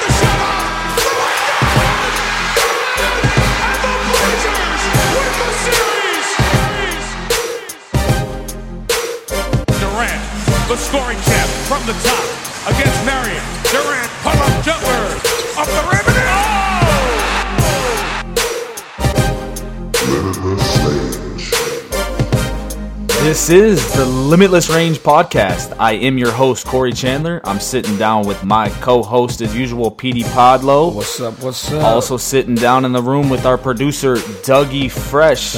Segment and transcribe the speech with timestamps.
[0.00, 0.72] the shot off.
[3.66, 4.72] And the Blazers
[5.12, 6.28] win the series.
[9.80, 10.22] Durant,
[10.68, 12.45] the scoring champ from the top
[23.46, 25.76] This is the Limitless Range podcast.
[25.78, 27.40] I am your host, Corey Chandler.
[27.44, 30.92] I'm sitting down with my co host, as usual, PD Podlow.
[30.92, 31.40] What's up?
[31.40, 31.84] What's up?
[31.84, 35.54] Also sitting down in the room with our producer, Dougie Fresh.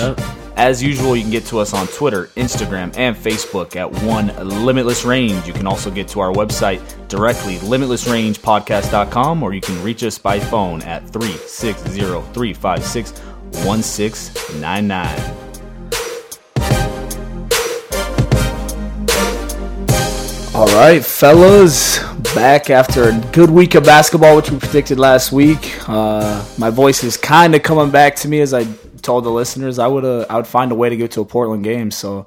[0.55, 5.07] As usual, you can get to us on Twitter, Instagram, and Facebook at One Limitless
[5.07, 5.47] Range.
[5.47, 10.39] You can also get to our website directly, limitlessrangepodcast.com, or you can reach us by
[10.39, 12.01] phone at 360
[12.35, 13.13] 356
[13.65, 15.48] 1699.
[20.81, 21.99] Right, fellas,
[22.35, 25.77] back after a good week of basketball, which we predicted last week.
[25.89, 28.65] Uh, my voice is kind of coming back to me, as I
[29.03, 29.79] told the listeners.
[29.79, 31.91] I would uh, I would find a way to get to a Portland game.
[31.91, 32.27] So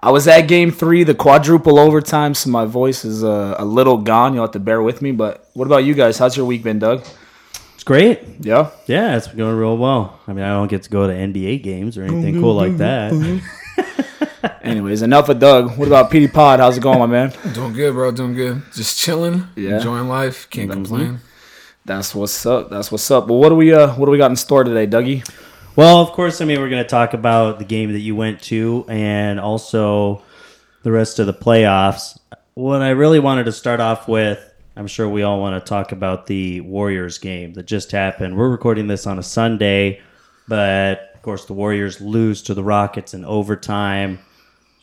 [0.00, 3.96] I was at Game Three, the quadruple overtime, so my voice is uh, a little
[3.96, 4.32] gone.
[4.32, 5.10] You'll have to bear with me.
[5.10, 6.18] But what about you guys?
[6.18, 7.04] How's your week been, Doug?
[7.74, 8.20] It's great.
[8.40, 10.20] Yeah, Yeah, it's going real well.
[10.28, 13.12] I mean, I don't get to go to NBA games or anything cool like that.
[14.62, 15.76] Anyways, enough of Doug.
[15.76, 16.60] What about PD Pod?
[16.60, 17.32] How's it going, my man?
[17.52, 18.10] Doing good, bro.
[18.12, 18.62] Doing good.
[18.72, 19.48] Just chilling.
[19.56, 19.76] Yeah.
[19.76, 20.48] Enjoying life.
[20.50, 21.20] Can't complain.
[21.84, 22.70] That's what's up.
[22.70, 23.28] That's what's up.
[23.28, 25.28] Well, what do we uh, what do we got in store today, Dougie?
[25.74, 28.42] Well, of course, I mean, we're going to talk about the game that you went
[28.42, 30.22] to and also
[30.82, 32.18] the rest of the playoffs.
[32.54, 35.92] What I really wanted to start off with, I'm sure we all want to talk
[35.92, 38.36] about the Warriors game that just happened.
[38.36, 40.00] We're recording this on a Sunday,
[40.48, 44.18] but of course, the Warriors lose to the Rockets in overtime.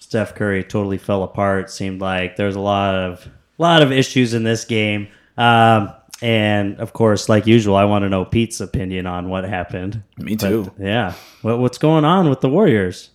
[0.05, 1.71] Steph Curry totally fell apart.
[1.71, 5.07] Seemed like there's a lot of lot of issues in this game.
[5.35, 10.03] Um, and of course, like usual, I want to know Pete's opinion on what happened.
[10.17, 10.71] Me But, too.
[10.79, 11.13] yeah.
[11.41, 13.09] What, what's going on with the Warriors?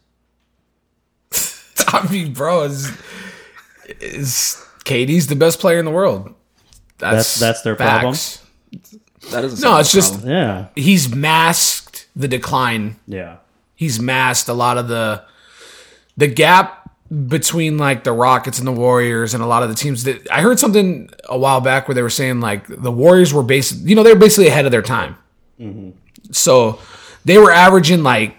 [1.88, 2.90] I mean, bro, is
[4.00, 6.34] is KD's the best player in the world?
[6.98, 8.14] That's- that's their problem?
[9.30, 10.66] That is No, it's just Yeah.
[10.74, 12.96] he's masked the decline.
[13.06, 13.36] Yeah.
[13.76, 15.22] He's masked a lot of the
[16.16, 16.79] the gap
[17.28, 20.42] between like the Rockets and the Warriors and a lot of the teams that I
[20.42, 23.96] heard something a while back where they were saying like the Warriors were basically you
[23.96, 25.16] know they were basically ahead of their time.
[25.60, 25.90] Mm-hmm.
[26.30, 26.78] So
[27.24, 28.36] they were averaging like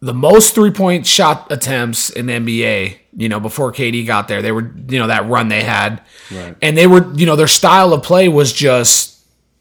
[0.00, 2.98] the most three point shot attempts in the NBA.
[3.16, 6.00] You know before KD got there, they were you know that run they had,
[6.32, 6.56] Right.
[6.62, 9.18] and they were you know their style of play was just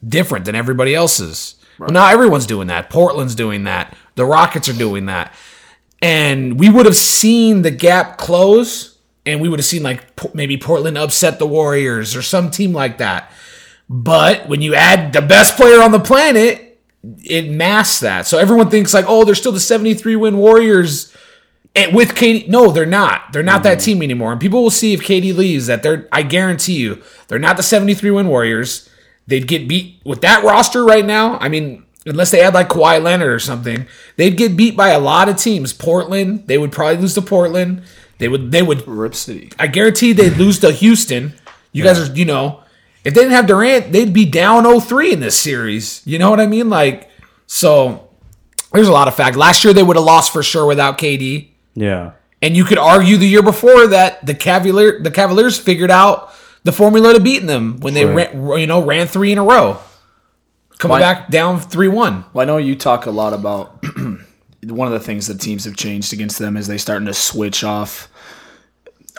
[0.07, 1.55] different than everybody else's.
[1.79, 2.91] Well, now everyone's doing that.
[2.91, 3.95] Portland's doing that.
[4.15, 5.33] The Rockets are doing that
[6.03, 10.57] and we would have seen the gap close and we would have seen like maybe
[10.57, 13.31] Portland upset the Warriors or some team like that.
[13.89, 16.77] But when you add the best player on the planet,
[17.23, 18.27] it masks that.
[18.27, 21.15] So everyone thinks like, oh, they're still the 73 win Warriors
[21.73, 22.49] and with KD.
[22.49, 23.31] No, they're not.
[23.31, 23.85] They're not that mm-hmm.
[23.85, 24.33] team anymore.
[24.33, 27.63] And people will see if KD leaves that they're, I guarantee you, they're not the
[27.63, 28.89] 73 win Warriors.
[29.27, 31.37] They'd get beat with that roster right now.
[31.39, 33.87] I mean, unless they had like Kawhi Leonard or something,
[34.17, 35.73] they'd get beat by a lot of teams.
[35.73, 37.83] Portland, they would probably lose to Portland.
[38.19, 39.51] They would, they would, Rip City.
[39.59, 41.33] I guarantee they'd lose to Houston.
[41.71, 42.61] You guys are, you know,
[43.03, 46.01] if they didn't have Durant, they'd be down 0-3 in this series.
[46.05, 46.69] You know what I mean?
[46.69, 47.09] Like,
[47.47, 48.09] so
[48.71, 49.35] there's a lot of fact.
[49.35, 51.49] Last year they would have lost for sure without KD.
[51.75, 52.11] Yeah.
[52.41, 56.33] And you could argue the year before that the Cavalier the Cavaliers figured out
[56.63, 58.29] the formula to beating them when they Right.
[58.33, 59.79] ran, you know ran three in a row,
[60.83, 62.25] coming Why- back down three one.
[62.33, 63.83] Well, I know you talk a lot about
[64.63, 67.63] one of the things that teams have changed against them is they starting to switch
[67.63, 68.07] off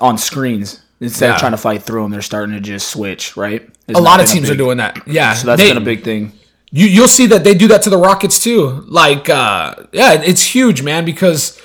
[0.00, 1.34] on screens instead Yeah.
[1.34, 2.10] of trying to fight through them.
[2.10, 3.68] They're starting to just switch, right?
[3.94, 5.02] A lot of teams big- are doing that.
[5.06, 6.32] Yeah, So that's They- been a big thing.
[6.70, 8.84] You you'll see that they do that to the Rockets too.
[8.88, 11.58] Like uh yeah, it's huge, man, because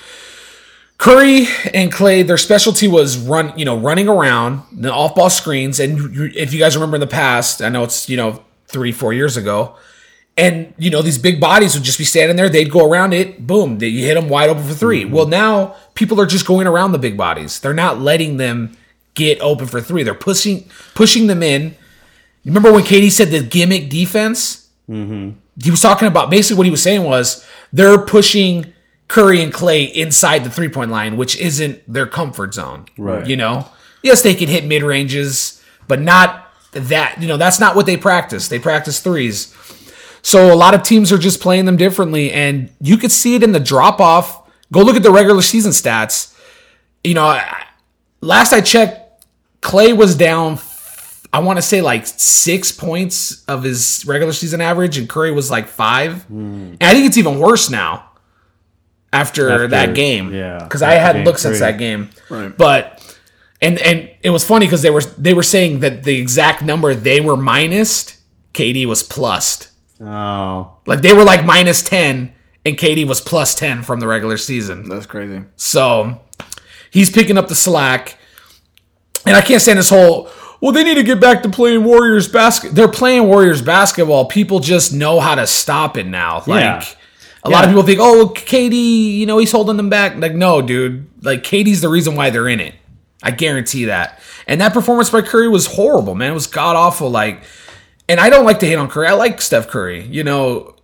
[0.98, 5.80] Curry and Clay, their specialty was run, you know, running around the off-ball screens.
[5.80, 9.12] And if you guys remember in the past, I know it's you know three, four
[9.12, 9.76] years ago,
[10.36, 12.48] and you know these big bodies would just be standing there.
[12.48, 15.14] They'd go around it, boom, they, you hit them wide open for 3 mm-hmm.
[15.14, 17.60] Well, now people are just going around the big bodies.
[17.60, 18.76] They're not letting them
[19.14, 20.02] get open for three.
[20.02, 21.74] They're pushing pushing them in.
[22.44, 24.68] Remember when KD said the gimmick defense?
[24.88, 25.38] Mm-hmm.
[25.62, 28.72] he was talking about basically what he was saying was they're pushing
[29.06, 32.86] Curry and Clay inside the three point line, which isn't their comfort zone.
[32.98, 33.24] Right.
[33.24, 33.68] You know,
[34.02, 37.20] yes, they can hit mid ranges, but not that.
[37.20, 38.48] You know, that's not what they practice.
[38.48, 39.54] They practice threes.
[40.22, 43.42] So a lot of teams are just playing them differently, and you could see it
[43.42, 44.48] in the drop off.
[44.72, 46.36] Go look at the regular season stats.
[47.02, 47.40] You know,
[48.20, 49.24] last I checked,
[49.62, 50.58] Clay was down.
[51.32, 55.50] I want to say like six points of his regular season average, and Curry was
[55.50, 56.28] like five.
[56.28, 58.04] And I think it's even worse now
[59.12, 60.34] after, After- that game.
[60.34, 62.10] yeah, because I hadn't looked since that game.
[62.28, 62.56] Right.
[62.56, 63.09] But
[63.62, 66.94] and and it was funny because they were they were saying that the exact number
[66.94, 68.18] they were minus,
[68.54, 69.70] KD was plus.
[70.02, 72.32] Oh, Like they were like minus ten,
[72.64, 74.88] and KD was plus ten from the regular season.
[74.88, 75.42] That's crazy.
[75.56, 76.20] So
[76.90, 78.16] he's picking up the slack.
[79.26, 80.30] And I can't stand this whole,
[80.62, 82.74] well, they need to get back to playing Warriors basketball.
[82.74, 84.24] They're playing Warriors basketball.
[84.24, 86.36] People just know how to stop it now.
[86.46, 86.84] Like, Yeah.
[87.44, 88.72] a lot of people think, oh, KD,
[89.18, 90.16] you know, he's holding them back.
[90.16, 91.06] Like, no, dude.
[91.22, 92.74] Like, KD's the reason why they're in it.
[93.22, 94.20] I guarantee that.
[94.46, 96.30] And that performance by Curry was horrible, man.
[96.30, 97.10] It was god awful.
[97.10, 97.42] Like,
[98.08, 99.08] and I don't like to hate on Curry.
[99.08, 100.04] I like Steph Curry.
[100.04, 100.74] You know,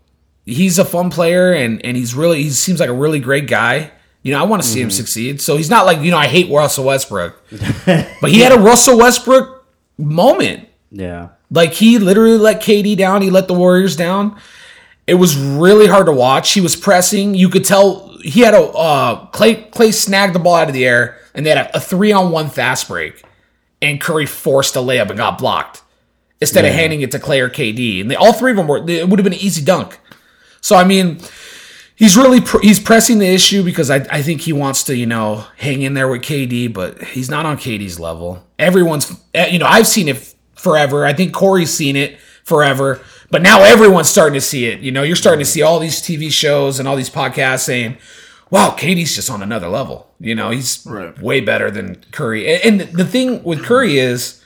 [0.45, 3.91] he's a fun player and and he's really he seems like a really great guy.
[4.23, 5.41] You know, I want to see him succeed.
[5.41, 7.41] So he's not like you know I hate Russell Westbrook,
[8.21, 9.67] but he had a Russell Westbrook
[9.99, 10.69] moment.
[10.91, 11.29] yeah.
[11.49, 13.23] Like he literally let KD down.
[13.23, 14.37] He let the Warriors down.
[15.07, 16.53] It was really hard to watch.
[16.53, 17.35] He was pressing.
[17.35, 19.55] You could tell he had a uh, Clay.
[19.55, 22.33] Clay snagged the ball out of the air, and they had a, a three on
[22.33, 23.23] one fast break,
[23.81, 25.83] and Curry forced a layup and got blocked
[26.41, 28.01] instead of handing it to Clay or KD.
[28.01, 28.79] And they, all three of them were.
[28.89, 30.01] It would have been an easy dunk.
[30.61, 31.21] So I mean,
[31.95, 35.07] he's really pr- he's pressing the issue because I I think he wants to you
[35.07, 38.45] know hang in there with KD, but he's not on KD's level.
[38.59, 41.05] Everyone's eh, you know I've seen it forever.
[41.05, 43.01] I think Corey's seen it forever,
[43.31, 44.81] but now everyone's starting to see it.
[44.81, 47.99] You know, you're starting to see all these TV shows and all these podcasts saying.
[48.51, 50.09] Wow, KD's just on another level.
[50.21, 51.21] You know, he's Right.
[51.21, 52.47] way better than Curry.
[52.63, 54.41] And and the thing with Curry is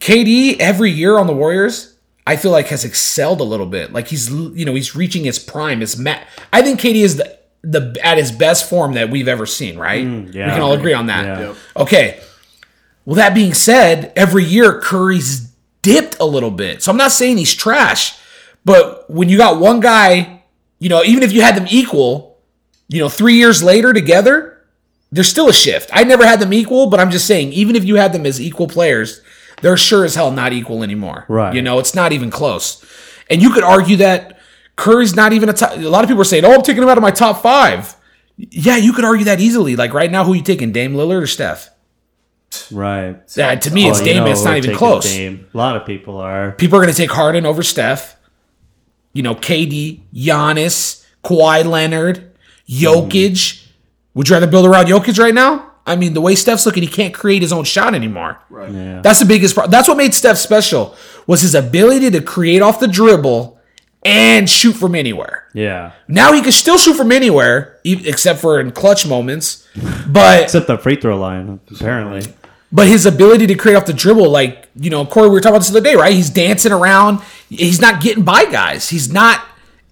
[0.00, 1.94] KD every year on the Warriors,
[2.26, 3.92] I feel like has excelled a little bit.
[3.92, 5.80] Like he's you know he's reaching his prime.
[5.80, 6.20] His ma-
[6.52, 9.78] I think KD is the the at his best form that we've ever seen.
[9.78, 10.04] Right?
[10.04, 10.46] Mm, yeah.
[10.46, 11.24] we can all agree on that.
[11.24, 11.40] Yeah.
[11.48, 11.56] Yep.
[11.76, 12.20] Okay.
[13.04, 15.48] Well, that being said, every year Curry's
[15.82, 16.82] dipped a little bit.
[16.82, 18.16] So I'm not saying he's trash,
[18.64, 20.42] but when you got one guy,
[20.80, 22.25] you know, even if you had them equal,
[22.88, 24.62] you know, three years later together,
[25.12, 25.90] there's still a shift.
[25.92, 28.40] I never had them equal, but I'm just saying, even if you had them as
[28.40, 29.20] equal players,
[29.62, 31.24] they're sure as hell not equal anymore.
[31.28, 31.54] Right.
[31.54, 32.84] You know, it's not even close.
[33.30, 34.38] And you could argue that
[34.76, 35.72] Curry's not even a top.
[35.72, 37.96] A lot of people are saying, "Oh, I'm taking him out of my top five.
[38.36, 39.74] Yeah, you could argue that easily.
[39.74, 41.70] Like right now, who you taking, Dame Lillard or Steph?
[42.70, 43.16] Right.
[43.34, 44.24] Yeah, to me, oh, it's Well, you Dame.
[44.24, 45.04] know it's not even close.
[45.04, 45.46] Dame.
[45.52, 46.52] A lot of people are.
[46.52, 48.16] People are going to take Harden over Steph.
[49.12, 52.32] You know, KD, Giannis, Kawhi Leonard,
[52.68, 53.66] Jokic.
[54.14, 55.72] Would you rather build around Jokic right now?
[55.88, 58.38] I mean, the way Steph's looking, he can't create his own shot anymore.
[58.50, 58.70] Right.
[58.72, 59.02] Yeah.
[59.02, 59.70] That's the biggest problem.
[59.70, 60.96] That's what made Steph special
[61.26, 63.60] was his ability to create off the dribble
[64.04, 65.44] and shoot from anywhere.
[65.54, 65.92] Yeah.
[66.08, 69.66] Now he can still shoot from anywhere, except for in clutch moments.
[70.08, 72.32] But Except the free throw line, apparently.
[72.72, 75.54] but his ability to create off the dribble, like you know, Corey, we were talking
[75.54, 76.12] about this the other day, right?
[76.14, 77.20] He's dancing around.
[77.48, 78.88] He's not getting by guys.
[78.88, 79.40] He's not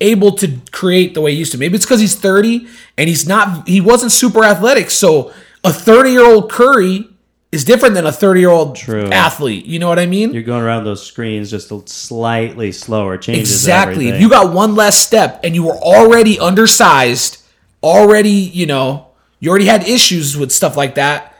[0.04, 1.58] able to create the way he used to.
[1.58, 2.66] Maybe it's because he's 30
[2.96, 3.68] and he's not.
[3.68, 4.90] He wasn't super athletic.
[4.90, 7.08] So a 30 year old Curry
[7.54, 9.64] is different than a 30 year old athlete.
[9.64, 10.32] You know what I mean?
[10.32, 13.16] You're going around those screens just a slightly slower.
[13.16, 14.08] Changes Exactly.
[14.08, 17.42] If you got one less step and you were already undersized,
[17.82, 19.08] already, you know,
[19.40, 21.34] you already had issues with stuff like that,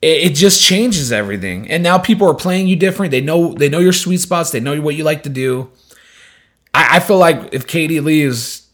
[0.00, 1.68] it, it just changes everything.
[1.70, 3.10] And now people are playing you different.
[3.10, 4.50] They know they know your sweet spots.
[4.50, 5.70] They know what you like to do.
[6.86, 8.68] I, I feel like if KD leaves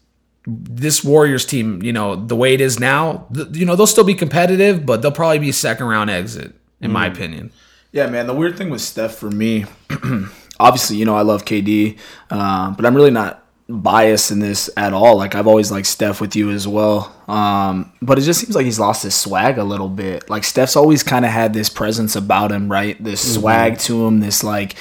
[0.45, 4.03] this Warriors team, you know, the way it is now, th- you know, they'll still
[4.03, 7.51] be competitive, but they'll probably be second round exit, in my opinion.
[7.91, 8.27] Yeah, man.
[8.27, 9.65] The weird thing with Steph for me,
[10.59, 11.97] obviously, you know, I love KD,
[12.31, 15.17] um, but I'm really not biased in this at all.
[15.17, 17.15] Like I've always liked Steph with you as well.
[17.27, 20.29] Um, but it just seems like he's lost his swag a little bit.
[20.29, 23.01] Like Steph's always kind of had this presence about him, right?
[23.01, 24.75] This swag to him, this like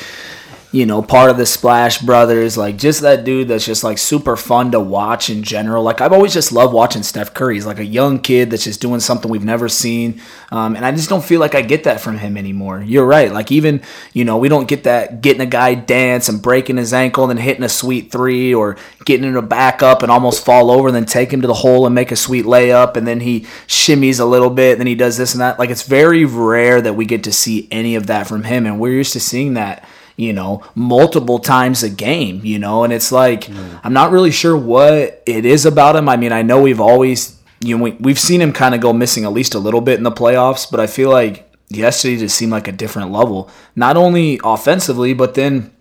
[0.73, 4.37] you know, part of the Splash Brothers, like just that dude that's just like super
[4.37, 5.83] fun to watch in general.
[5.83, 7.57] Like I've always just loved watching Steph Curry.
[7.57, 10.91] He's like a young kid that's just doing something we've never seen, um, and I
[10.93, 12.83] just don't feel like I get that from him anymore.
[12.83, 13.31] You're right.
[13.31, 13.83] Like even
[14.15, 17.39] you know we don't get that getting a guy dance and breaking his ankle and
[17.39, 20.89] then hitting a sweet three or getting him to back up and almost fall over
[20.89, 23.41] and then take him to the hole and make a sweet layup and then he
[23.67, 25.59] shimmies a little bit and then he does this and that.
[25.59, 28.81] Like it's very rare that we get to see any of that from him, and
[28.81, 29.87] we're used to seeing that
[30.17, 33.81] you know, multiple times a game, you know, and it's like mm.
[33.83, 36.09] I'm not really sure what it is about him.
[36.09, 38.93] I mean, I know we've always you know we, we've seen him kind of go
[38.93, 42.37] missing at least a little bit in the playoffs, but I feel like yesterday just
[42.37, 45.73] seemed like a different level, not only offensively, but then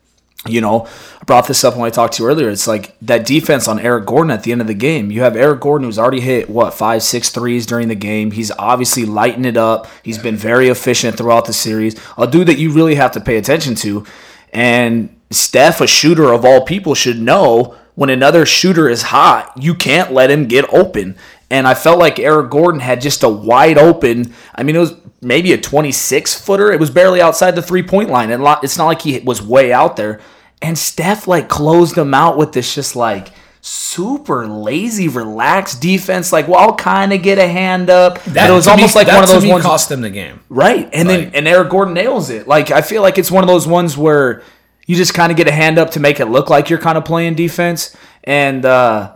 [0.48, 0.88] you know,
[1.19, 2.50] I brought this up when I talked to you earlier.
[2.50, 5.12] It's like that defense on Eric Gordon at the end of the game.
[5.12, 8.31] You have Eric Gordon who's already hit what five, six threes during the game.
[8.31, 9.88] He's obviously lighting it up.
[10.01, 11.95] He's been very efficient throughout the series.
[12.17, 14.05] A dude that you really have to pay attention to.
[14.51, 19.75] And Steph, a shooter of all people, should know when another shooter is hot, you
[19.75, 21.15] can't let him get open.
[21.51, 24.34] And I felt like Eric Gordon had just a wide open.
[24.55, 26.72] I mean, it was maybe a 26 footer.
[26.72, 28.31] It was barely outside the three point line.
[28.31, 30.22] And it's not like he was way out there.
[30.62, 36.31] And Steph like closed him out with this just like super lazy, relaxed defense.
[36.31, 38.24] Like, well, I'll kind of get a hand up.
[38.24, 39.63] That it was almost me- like one of those ones.
[39.63, 40.39] cost them the game.
[40.48, 40.89] Right.
[40.93, 42.48] And then and Eric Gordon nails it.
[42.48, 44.41] Like I feel like it's one of those ones where
[44.88, 46.98] you just kind of get a hand up to make it look like you're kind
[46.98, 49.15] of playing defense and uh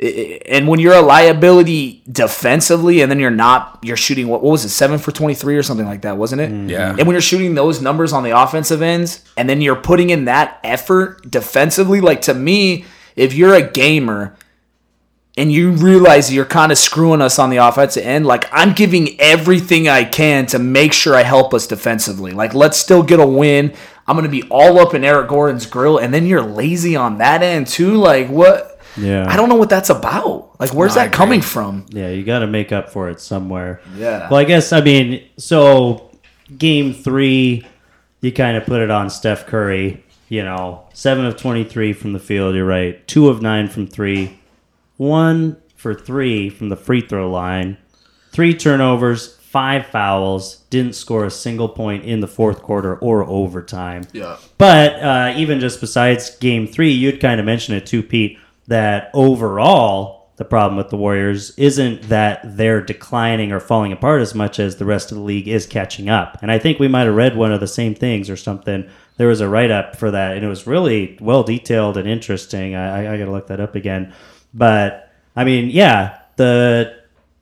[0.00, 4.64] and when you're a liability defensively and then you're not you're shooting what, what was
[4.64, 6.68] it 7 for 23 or something like that wasn't it mm-hmm.
[6.68, 6.90] Yeah.
[6.90, 10.26] and when you're shooting those numbers on the offensive ends and then you're putting in
[10.26, 12.84] that effort defensively like to me
[13.16, 14.36] if you're a gamer
[15.38, 19.18] and you realize you're kind of screwing us on the offensive end, like I'm giving
[19.20, 22.32] everything I can to make sure I help us defensively.
[22.32, 23.72] Like let's still get a win.
[24.08, 27.42] I'm gonna be all up in Eric Gordon's grill, and then you're lazy on that
[27.42, 27.94] end too.
[27.94, 28.67] Like what?
[28.98, 29.26] Yeah.
[29.28, 30.58] I don't know what that's about.
[30.60, 31.86] Like where's No, that coming from?
[31.90, 33.80] Yeah, you got to make up for it somewhere.
[33.96, 34.28] Yeah.
[34.28, 36.10] Well, I guess I mean, so
[36.56, 37.66] game three,
[38.20, 40.04] you kind of put it on Steph Curry.
[40.28, 42.54] You know, seven of twenty-three from the field.
[42.54, 43.06] You're right.
[43.06, 44.38] Two of nine from three.
[44.98, 47.78] One for three from the free throw line.
[48.32, 49.36] Three turnovers.
[49.36, 50.56] Five fouls.
[50.68, 54.04] Didn't score a single point in the fourth quarter or overtime.
[54.12, 54.36] Yeah.
[54.58, 59.10] But uh, even just besides game three, you'd kind of mention it too, Pete, that
[59.14, 64.60] overall, the problem with the Warriors isn't that they're declining or falling apart as much
[64.60, 66.38] as the rest of the league is catching up.
[66.42, 68.88] And I think we might have read one of the same things or something.
[69.16, 72.76] There was a write up for that, and it was really well detailed and interesting.
[72.76, 74.12] I, I, got to look that up again.
[74.54, 76.96] But, I mean, yeah, the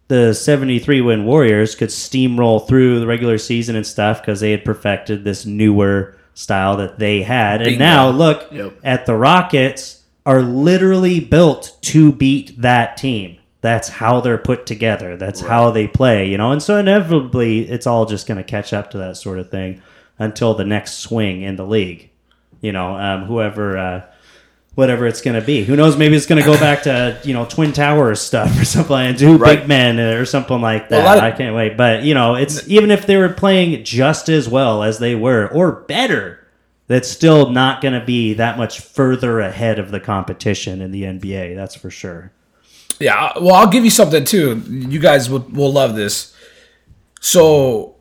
[0.08, 4.64] the 73 win Warriors could steamroll through the regular season and stuff because they had
[4.64, 7.56] perfected this newer style that they had.
[7.60, 7.84] And Bingo.
[7.84, 8.78] now look Yep.
[8.84, 13.38] at the Rockets are literally built to beat that team.
[13.62, 15.16] That's how they're put together.
[15.16, 16.52] That's how they play, you know?
[16.52, 19.80] And so inevitably it's all just going to catch up to that sort of thing
[20.18, 22.10] until the next swing in the league.
[22.60, 24.02] You know, um, whoever uh,
[24.74, 25.64] whatever it's going to be.
[25.64, 25.96] Who knows?
[25.96, 29.16] Maybe it's going to go back to you know Twin Towers stuff or something, like
[29.16, 29.60] do Right.
[29.60, 31.04] big men or something like that.
[31.04, 31.76] Well, I can't wait.
[31.76, 35.48] But you know, it's even if they were playing just as well as they were
[35.48, 36.45] or better,
[36.88, 41.02] that's still not going to be that much further ahead of the competition in the
[41.02, 41.56] NBA.
[41.56, 42.32] That's for sure.
[43.00, 44.62] Yeah, well, I'll give you something too.
[44.68, 46.34] You guys will, will love this.
[47.20, 47.96] So,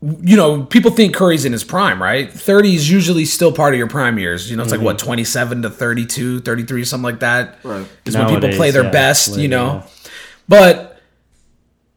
[0.00, 2.32] you know, people think Curry's in his prime, right?
[2.32, 4.50] 30 is usually still part of your prime years.
[4.50, 5.06] You know, it's like what, mm-hmm.
[5.06, 7.58] 27 to 32, 33, something like that.
[7.64, 7.86] Right.
[8.04, 9.82] Is when people play their yeah, best, you know.
[9.84, 10.10] yeah.
[10.48, 11.02] But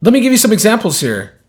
[0.02, 1.40] let me give you some examples here.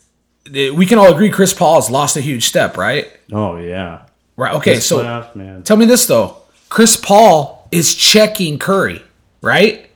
[0.51, 3.11] We can all agree Chris Paul has lost a huge step, right?
[3.31, 4.03] Oh yeah.
[4.35, 4.53] Right.
[4.55, 5.63] Okay, This so playoff.
[5.63, 6.37] Tell me this though.
[6.69, 9.01] Chris Paul is checking Curry,
[9.41, 9.89] right?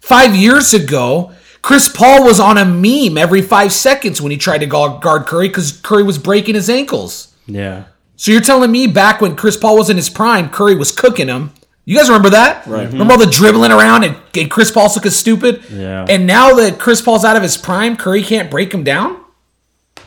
[0.00, 1.32] Five years ago,
[1.62, 5.48] Chris Paul was on a meme every five seconds when he tried to guard Curry
[5.48, 7.34] because Curry was breaking his ankles.
[7.46, 7.84] Yeah.
[8.16, 11.28] So you're telling me back when Chris Paul was in his prime, Curry was cooking
[11.28, 11.52] him.
[11.84, 12.66] You guys remember that?
[12.66, 12.82] Right.
[12.84, 12.92] Mm-hmm.
[12.92, 15.62] Remember all the dribbling around and, and Chris Paul's looking stupid?
[15.70, 16.06] Yeah.
[16.08, 19.19] And now that Chris Paul's out of his prime, Curry can't break him down?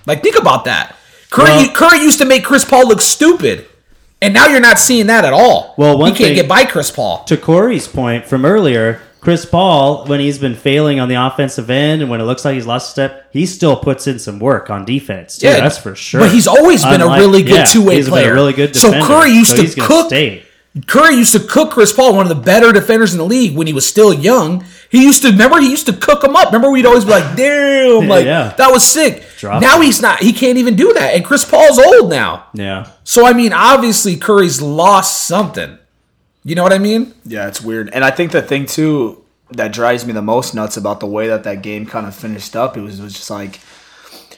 [0.05, 0.95] Like, think about that.
[1.29, 3.65] Curry, Well- Curry used to make Chris Paul look stupid.
[4.21, 5.73] And now you're not seeing that at all.
[5.77, 7.23] Well, one he can't thing- get by Chris Paul.
[7.25, 12.01] to Corey's point from earlier, Chris Paul, when he's been failing on the offensive end
[12.01, 14.69] and when it looks like he's lost a step, he still puts in some work
[14.69, 15.37] on defense.
[15.39, 15.47] Too.
[15.47, 16.21] Yeah, that's for sure.
[16.21, 18.31] but he's always been a really good yeah, he's been player.
[18.31, 19.07] a really good So defender.
[19.07, 20.43] Curry used to gonna cook- Stay.
[20.87, 23.67] Curry used to cook Chris Paul, one of the better defenders in the league, when
[23.67, 24.63] he was still young.
[24.93, 26.45] He used to remember he used to cook him up.
[26.53, 28.53] Remember we'd always be like, "Damn, like Yeah.
[28.57, 29.81] that was sick." Drop now him.
[29.81, 30.19] he's not.
[30.19, 31.15] He can't even do that.
[31.15, 32.45] And Chris Paul's old now.
[32.53, 32.87] Yeah.
[33.03, 35.79] So I mean, obviously Curry's lost something.
[36.45, 37.13] You know what I mean?
[37.25, 37.89] Yeah, it's weird.
[37.91, 41.27] And I think the thing too that drives me the most nuts about the way
[41.27, 43.59] that that game kind of finished up, it was, it was just like,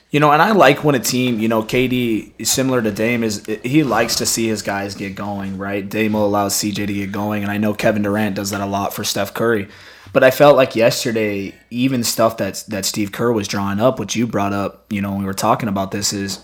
[0.09, 3.23] you know, and I like when a team, you know, KD is similar to Dame
[3.25, 5.87] is he likes to see his guys get going, right?
[5.87, 8.65] Dame will allow CJ to get going, and I know Kevin Durant does that a
[8.65, 9.67] lot for Steph Curry.
[10.15, 14.15] But I felt like yesterday, even stuff that that Steve Kerr was drawing up, which
[14.15, 16.41] you brought up, you know, when we were talking about this, is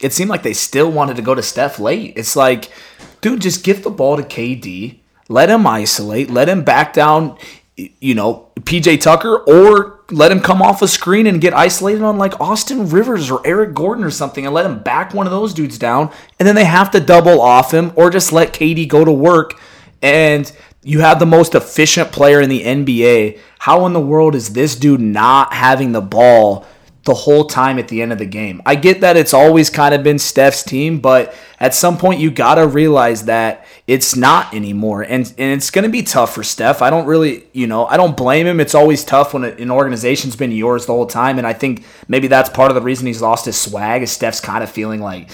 [0.00, 2.14] it seemed like they still wanted to go to Steph late.
[2.16, 2.72] It's like,
[3.20, 4.98] dude, just give the ball to KD.
[5.28, 6.30] Let him isolate.
[6.30, 7.38] Let him back down.
[7.76, 12.18] you know, PJ Tucker or let him come off a screen and get isolated on
[12.18, 15.54] like Austin Rivers or Eric Gordon or something and let him back one of those
[15.54, 16.10] dudes down.
[16.40, 19.60] And then they have to double off him or just let KD go to work.
[20.02, 20.52] And
[20.82, 23.38] you have the most efficient player in the NBA.
[23.60, 26.66] How in the world is this dude not having the ball
[27.04, 28.60] the whole time at the end of the game?
[28.66, 32.32] I get that it's always kind of been Steph's team, but at some point you
[32.32, 35.02] got to realize that it's not anymore.
[35.02, 36.82] And, and it's going to be tough for Steph.
[36.82, 38.58] I don't really, you know, I don't blame him.
[38.58, 41.38] It's always tough when an organization's been yours the whole time.
[41.38, 44.40] And I think maybe that's part of the reason he's lost his swag is Steph's
[44.40, 45.30] kind of feeling like,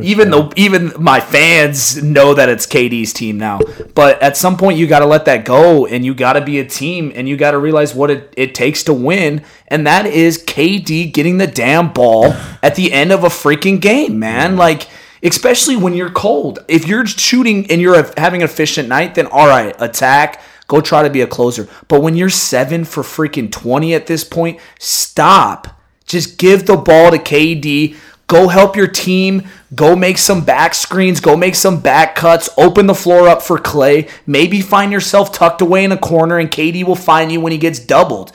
[0.00, 3.60] even though even my fans know that it's KD's team now.
[3.94, 6.58] But at some point you got to let that go and you got to be
[6.58, 10.06] a team and you got to realize what it, it takes to win and that
[10.06, 14.56] is KD getting the damn ball at the end of a freaking game, man.
[14.56, 14.88] Like
[15.24, 16.58] especially when you're cold.
[16.68, 21.02] If you're shooting and you're having an efficient night, then all right, attack, go try
[21.02, 21.68] to be a closer.
[21.88, 25.80] But when you're 7 for freaking 20 at this point, stop.
[26.04, 27.96] Just give the ball to KD
[28.26, 29.46] Go help your team.
[29.74, 31.20] Go make some back screens.
[31.20, 32.48] Go make some back cuts.
[32.56, 34.08] Open the floor up for Clay.
[34.26, 37.58] Maybe find yourself tucked away in a corner and KD will find you when he
[37.58, 38.32] gets doubled.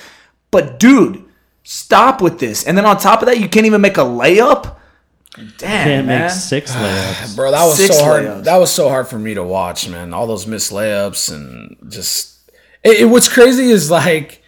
[0.51, 1.23] But dude,
[1.63, 2.63] stop with this.
[2.65, 4.75] And then on top of that, you can't even make a layup.
[5.35, 6.21] Damn, Can't man.
[6.23, 7.35] make six layups.
[7.35, 8.23] Bro, that was Six so hard.
[8.25, 8.43] layups.
[8.43, 10.13] That was so hard for me to watch, man.
[10.13, 12.51] All those missed layups and just
[12.83, 14.43] it, it- what's crazy is like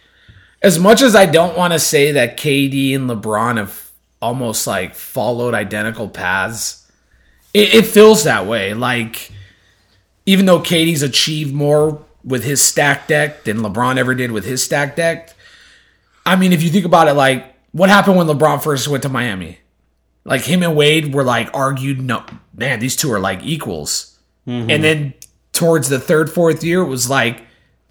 [0.62, 3.90] as much as I don't want to say that KD and LeBron have
[4.22, 6.90] almost like followed identical paths,
[7.52, 8.72] it, it feels that way.
[8.72, 9.30] Like
[10.24, 14.62] even though KD's achieved more with his stack deck than LeBron ever did with his
[14.62, 15.34] stack deck,
[16.24, 19.08] I mean, if you think about it, like what happened when LeBron first went to
[19.08, 19.58] Miami?
[20.24, 22.00] Like him and Wade were like argued.
[22.00, 22.24] No,
[22.54, 24.18] man, these two are like equals.
[24.46, 24.70] Mm-hmm.
[24.70, 25.14] And then
[25.52, 27.42] towards the third, fourth year, it was like,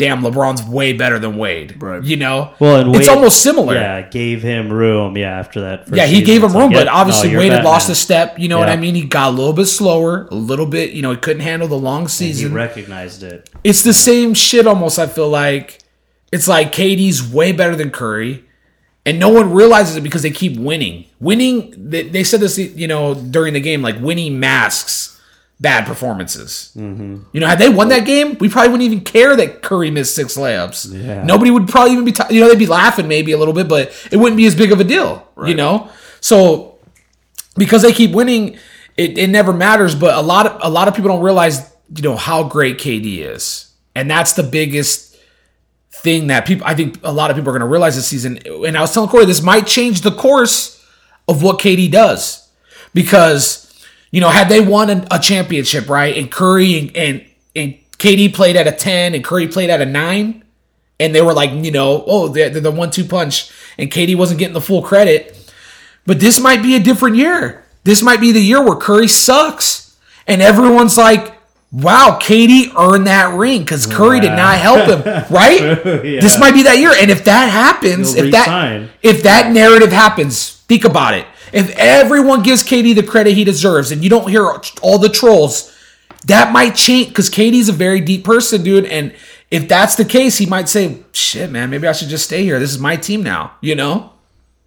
[0.01, 1.81] damn, LeBron's way better than Wade.
[1.81, 2.03] Right.
[2.03, 3.75] You know, Well, and it's almost similar.
[3.75, 5.15] Yeah, gave him room.
[5.15, 5.85] Yeah, after that.
[5.85, 7.71] First Yeah, he season, gave him room, like, but obviously no, you're Wade had Batman.
[7.71, 8.39] lost a step.
[8.39, 8.95] You know what I mean?
[8.95, 10.91] He got a little bit slower, a little bit.
[10.91, 12.49] You know, he couldn't handle the long season.
[12.49, 13.49] He recognized it.
[13.63, 14.97] it's the same shit almost.
[14.99, 15.77] I feel like
[16.31, 18.43] it's like KD's way better than Curry,
[19.05, 21.05] and no one realizes it because they keep winning.
[21.19, 25.10] Winning, they, they said this, you know, during the game, like winning masks
[25.61, 26.71] bad performances.
[26.75, 27.19] Mm-hmm.
[27.31, 30.15] You know, had they won that game, we probably wouldn't even care that Curry missed
[30.15, 30.91] six layups.
[30.91, 31.23] Yeah.
[31.23, 33.69] Nobody would probably even be, t- you know, they'd be laughing maybe a little bit,
[33.69, 35.27] but it wouldn't be as big of a deal.
[35.47, 36.79] You know, so
[37.55, 38.57] because they keep winning,
[38.97, 39.95] it, it never matters.
[39.95, 43.19] But a lot of a lot of people don't realize, you know, how great KD
[43.19, 45.17] is, and that's the biggest
[45.91, 46.65] thing that people.
[46.67, 48.39] I think a lot of people are going to realize this season.
[48.45, 50.83] And I was telling Corey, this might change the course
[51.27, 52.49] of what KD does
[52.93, 53.70] because
[54.11, 58.33] you know had they won a, a championship, right, and Curry and, and and KD
[58.33, 60.41] played at a ten and Curry played at a nine
[61.01, 64.39] and they were like, you know, oh, they're, they're the one-two punch, and KD wasn't
[64.39, 65.51] getting the full credit.
[66.05, 67.65] But this might be a different year.
[67.83, 69.97] This might be the year where Curry sucks,
[70.27, 71.35] and everyone's like,
[71.71, 75.83] "Wow, KD earned that ring because Curry did not help him." Right?
[75.83, 79.91] This might be that year, and if that happens, He'll if that if that narrative
[79.91, 81.25] happens, think about it.
[81.53, 84.47] If everyone gives KD the credit he deserves, and you don't hear
[84.81, 85.75] all the trolls,
[86.27, 88.85] that might change because KD's a very deep person, dude.
[88.85, 89.13] And
[89.49, 92.59] if that's the case, he might say, "Shit, man, maybe I should just stay here.
[92.59, 94.11] This is my team now," you know,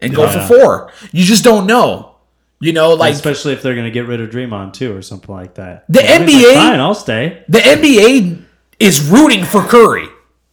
[0.00, 0.46] and go Yeah.
[0.46, 0.92] for four.
[1.12, 2.16] You just don't know,
[2.60, 2.92] you know.
[2.94, 5.84] Like Especially if they're going to get rid of Draymond too, or something like that.
[5.88, 7.42] The He's like, NBA Fine, I'll stay.
[7.48, 8.38] the NBA
[8.80, 10.08] is rooting for Curry.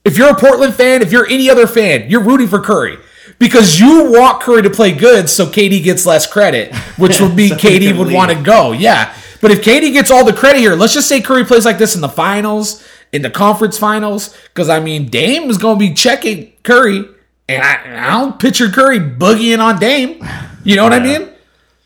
[0.05, 2.97] If you're a Portland fan, if you're any other fan, you're rooting for Curry
[3.41, 7.49] because you want Curry to play good, so KD gets less credit, which would be
[7.49, 8.15] So KD would leave.
[8.15, 8.71] want to go.
[8.71, 11.77] Yeah, but if KD gets all the credit here, let's just say Curry plays like
[11.79, 15.79] this in the finals, in the conference finals, because I mean Dame is going to
[15.79, 17.03] be checking Curry,
[17.49, 20.23] and I, I don't picture Curry boogieing on Dame.
[20.63, 21.29] You know what I mean?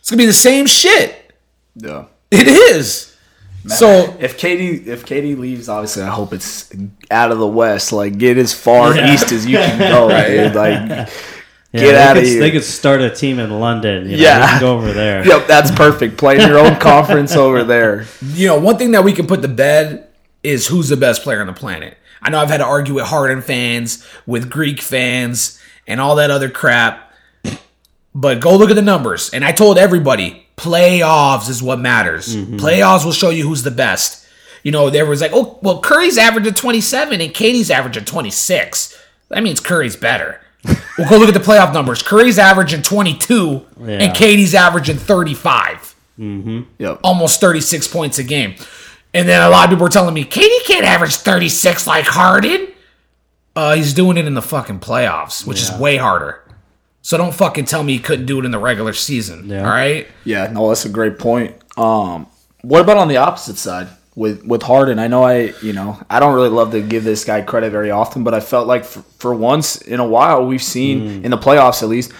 [0.02, 1.34] It's gonna be the same shit.
[1.76, 2.06] Yeah.
[2.30, 3.14] It is.
[3.68, 6.70] So If KD if KD leaves, obviously I hope it's
[7.10, 7.92] out of the West.
[7.92, 9.12] Like get as far Yeah.
[9.14, 10.08] east as you can go.
[10.54, 11.10] Like
[11.76, 12.40] Yeah, get they out of could- here.
[12.40, 14.10] They could start a team in London.
[14.10, 14.40] You know, Yeah.
[14.40, 15.26] they can go over there.
[15.28, 16.18] Yep, that's perfect.
[16.18, 18.06] Play in your own conference over there.
[18.34, 20.08] you know, one thing that we can put to bed
[20.44, 21.98] is who's the best player on the planet.
[22.22, 26.32] I know I've had to argue with Harden fans, with Greek fans, and all that
[26.32, 27.12] other crap.
[28.14, 29.30] But go look at the numbers.
[29.32, 32.36] And I told everybody, playoffs is what matters.
[32.36, 32.58] Mm-hmm.
[32.58, 34.26] Playoffs will show you who's the best.
[34.64, 38.06] You know, there was like, oh, well, Curry's average of 27 and KD's average of
[38.06, 38.98] 26.
[39.30, 40.40] That means Curry's better.
[40.98, 42.02] well, go look at the playoff numbers.
[42.02, 43.88] Curry's averaging 22 Yeah.
[43.88, 47.00] and KD's averaging 35 Yep.
[47.04, 48.56] almost 36 points a game.
[49.14, 52.68] And then a lot of people were telling me, KD can't average 36 like Harden.
[53.56, 56.42] Uh, he's doing it in the fucking playoffs, which is way harder.
[57.02, 59.48] So don't fucking tell me he couldn't do it in the regular season.
[59.50, 59.60] Yeah.
[59.64, 60.08] All right.
[60.26, 61.56] Yeah, no, that's a great point.
[61.78, 62.28] Um,
[62.64, 65.00] what about on the opposite side with with Harden?
[65.00, 67.92] I know I, you know, I don't really love to give this guy credit very
[67.92, 71.24] often, but I felt like for, for once in a while we've seen mm.
[71.24, 72.12] in the playoffs at least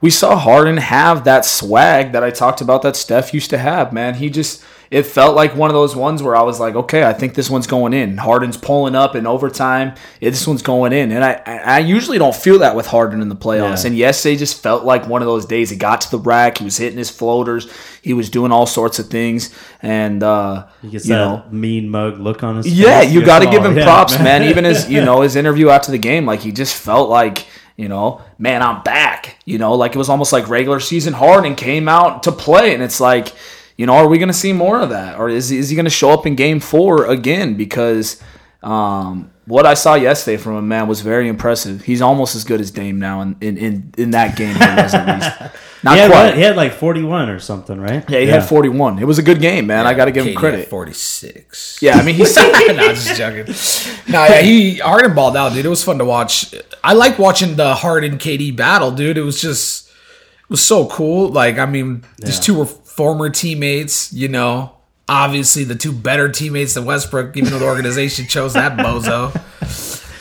[0.00, 3.92] we saw Harden have that swag that I talked about that Steph used to have.
[3.92, 7.04] Man, he just it felt like one of those ones where I was like, okay,
[7.04, 8.16] I think this one's going in.
[8.16, 9.94] Harden's pulling up in overtime.
[10.20, 13.28] Yeah, this one's going in, and I I usually don't feel that with Harden in
[13.28, 13.84] the playoffs.
[13.84, 13.88] Yeah.
[13.90, 15.70] And yesterday just felt like one of those days.
[15.70, 17.72] He got to the rack, he was hitting his floaters,
[18.02, 22.42] he was doing all sorts of things, and uh, you that know, mean mug look
[22.42, 22.74] on his face.
[22.74, 24.42] yeah, you got to Oh, give him yeah, props, man.
[24.42, 27.88] Even his, you know, his interview after the game, like he just felt like, you
[27.88, 29.36] know, man, I'm back.
[29.44, 32.82] You know, like it was almost like regular season Harden came out to play, and
[32.82, 33.32] it's like,
[33.80, 35.86] you know, are we going to see more of that, or is is he going
[35.86, 37.54] to show up in Game Four again?
[37.54, 38.20] Because
[38.62, 41.80] um, what I saw yesterday from him, man, was very impressive.
[41.82, 44.54] He's almost as good as Dame now in in in, in that game.
[44.54, 46.34] He was at least not He had, quite.
[46.34, 48.04] he had like 41 or something, right?
[48.10, 48.98] yeah, he had 41.
[48.98, 49.86] It was a good game, man.
[49.86, 50.68] I got to give him credit.
[50.68, 51.78] 46.
[51.80, 52.52] Yeah, I mean, he's no,
[52.92, 53.46] just joking.
[54.12, 55.64] No, yeah, he Harden balled out, dude.
[55.64, 56.54] It was fun to watch.
[56.84, 59.16] I like watching the Harden KD battle, dude.
[59.16, 61.28] It was just it was so cool.
[61.28, 64.76] Like, I mean, these two were former teammates, you know.
[65.08, 69.34] Obviously, the two better teammates than Westbrook, even though the organization chose that bozo.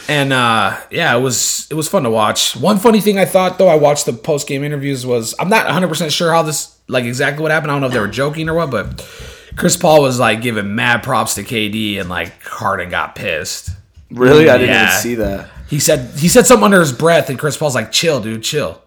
[0.09, 2.55] And uh, yeah, it was it was fun to watch.
[2.55, 5.65] One funny thing I thought though, I watched the post game interviews was I'm not
[5.65, 7.71] 100 percent sure how this like exactly what happened.
[7.71, 9.07] I don't know if they were joking or what, but
[9.55, 13.69] Chris Paul was like giving mad props to KD, and like Harden got pissed.
[14.09, 14.83] really, I didn't Yeah.
[14.89, 15.49] even see that.
[15.67, 18.81] He said he said something under his breath, and Chris Paul's like, "Chill, dude, chill."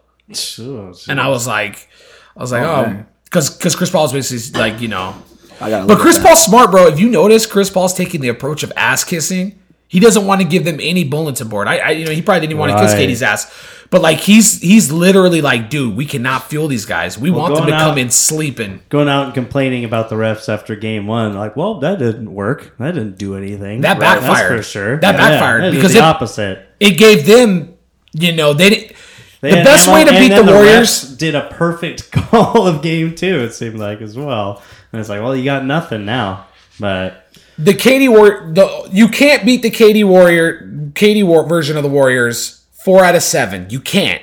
[0.59, 1.89] Oh, And I was like,
[2.37, 3.07] I was like, Oh, oh, man.
[3.33, 5.15] Because because Chris Paul's basically like you know,
[5.59, 5.89] I got.
[5.89, 6.89] but Chris Paul's smart, bro.
[6.89, 9.59] If you notice, Chris Paul's taking the approach of ass kissing.
[9.89, 11.67] He doesn't want to give them any bulletin board.
[11.67, 13.51] I, I you know, he probably didn't want to kiss KD's ass,
[13.91, 17.19] but like he's he's literally like, dude, we cannot fuel these guys.
[17.19, 18.83] We want them to going come in sleeping.
[18.91, 21.35] going out and complaining about the refs after game one.
[21.35, 22.75] Like, well, that didn't work.
[22.79, 23.81] That didn't do anything.
[23.81, 24.59] That That's backfired.
[24.59, 24.97] for sure.
[24.99, 26.67] That backfired that because the it- opposite.
[26.81, 27.77] It gave them,
[28.13, 28.97] you know, they didn't.
[29.43, 30.89] They the had- best and way to then- beat and the Warriors.
[30.89, 33.41] refs did a perfect call of game two.
[33.41, 34.63] It seemed like as well.
[34.93, 36.47] And it's like, well, you got nothing now.
[36.81, 37.29] But
[37.59, 41.89] the KD War the you can't beat the KD Warrior KD War version of the
[41.91, 43.69] Warriors four out of seven.
[43.69, 44.23] You can't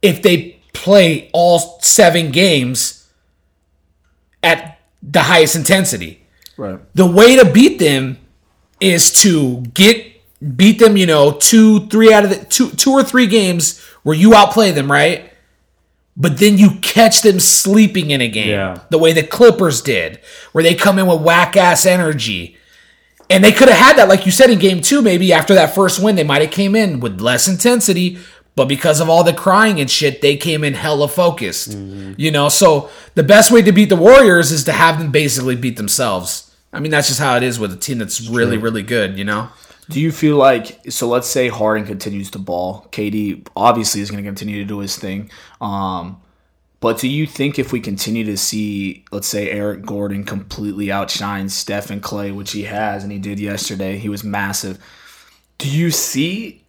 [0.00, 3.08] if they play all seven games
[4.42, 6.24] at the highest intensity.
[6.56, 6.78] Right.
[6.94, 8.18] The way to beat them
[8.80, 10.06] is to get
[10.56, 14.16] beat them, you know, two, three out of the two two or three games where
[14.16, 15.32] you outplay them, right?
[16.16, 18.50] But then you catch them sleeping in a game.
[18.50, 18.80] Yeah.
[18.90, 20.20] The way the Clippers did,
[20.52, 22.56] where they come in with whack ass energy.
[23.30, 25.74] And they could have had that, like you said, in game two, maybe after that
[25.74, 28.18] first win, they might have came in with less intensity,
[28.54, 31.72] but because of all the crying and shit, they came in hella focused.
[32.18, 35.56] You know, so the best way to beat the Warriors is to have them basically
[35.56, 36.54] beat themselves.
[36.74, 39.24] I mean, that's just how it is with a team that's really, really good, you
[39.24, 39.48] know?
[39.92, 41.06] Do you feel like so?
[41.06, 42.86] Let's say Harden continues to ball.
[42.92, 45.30] KD obviously is going to continue to do his thing.
[45.60, 46.22] Um,
[46.80, 51.50] but do you think if we continue to see, let's say Eric Gordon completely outshine
[51.50, 54.78] Steph and Clay, which he has and he did yesterday, he was massive.
[55.58, 56.64] Do you see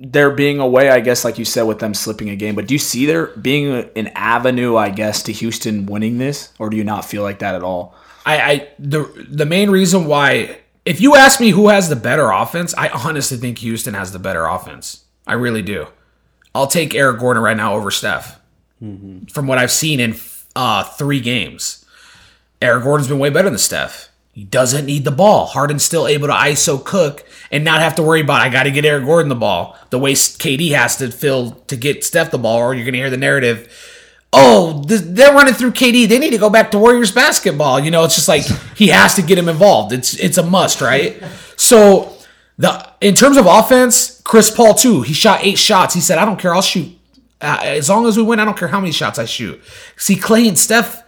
[0.00, 0.88] there being a way?
[0.88, 2.54] I guess, like you said, with them slipping a game.
[2.54, 4.76] But do you see there being an avenue?
[4.76, 7.94] I guess to Houston winning this, or do you not feel like that at all?
[8.24, 12.30] I, I the the main reason why if you ask me who has the better
[12.30, 15.04] offense, I honestly think Houston has the better offense.
[15.26, 15.88] I really do.
[16.54, 18.40] I'll take Eric Gordon right now over Steph.
[19.32, 20.16] From what I've seen in
[20.54, 21.84] uh, three games,
[22.62, 24.10] Eric Gordon's been way better than Steph.
[24.32, 25.46] He doesn't need the ball.
[25.46, 28.70] Harden's still able to ISO cook and not have to worry about I got to
[28.70, 32.38] get Eric Gordon the ball the way KD has to fill to get Steph the
[32.38, 33.72] ball, or you're gonna hear the narrative
[34.36, 36.08] oh, th- they're running through KD.
[36.08, 37.80] They need to go back to Warriors basketball.
[37.80, 38.44] You know, it's just like
[38.76, 39.92] he has to get him involved.
[39.92, 41.22] It's it's a must, right?
[41.56, 42.14] So
[42.58, 45.02] the in terms of offense, Chris Paul too.
[45.02, 45.94] He shot eight shots.
[45.94, 46.54] He said, "I don't care.
[46.54, 46.96] I'll shoot
[47.40, 48.38] uh, as long as we win.
[48.38, 49.60] I don't care how many shots I shoot."
[49.96, 51.02] See, Clay and Steph,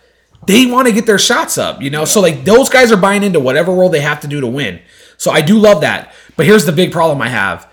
[0.47, 1.83] they want to get their shots up.
[1.83, 4.41] You know, so like those guys are buying into whatever role they have to do
[4.41, 4.81] to win.
[5.17, 6.15] So I do love that.
[6.37, 7.68] But here's the big problem I have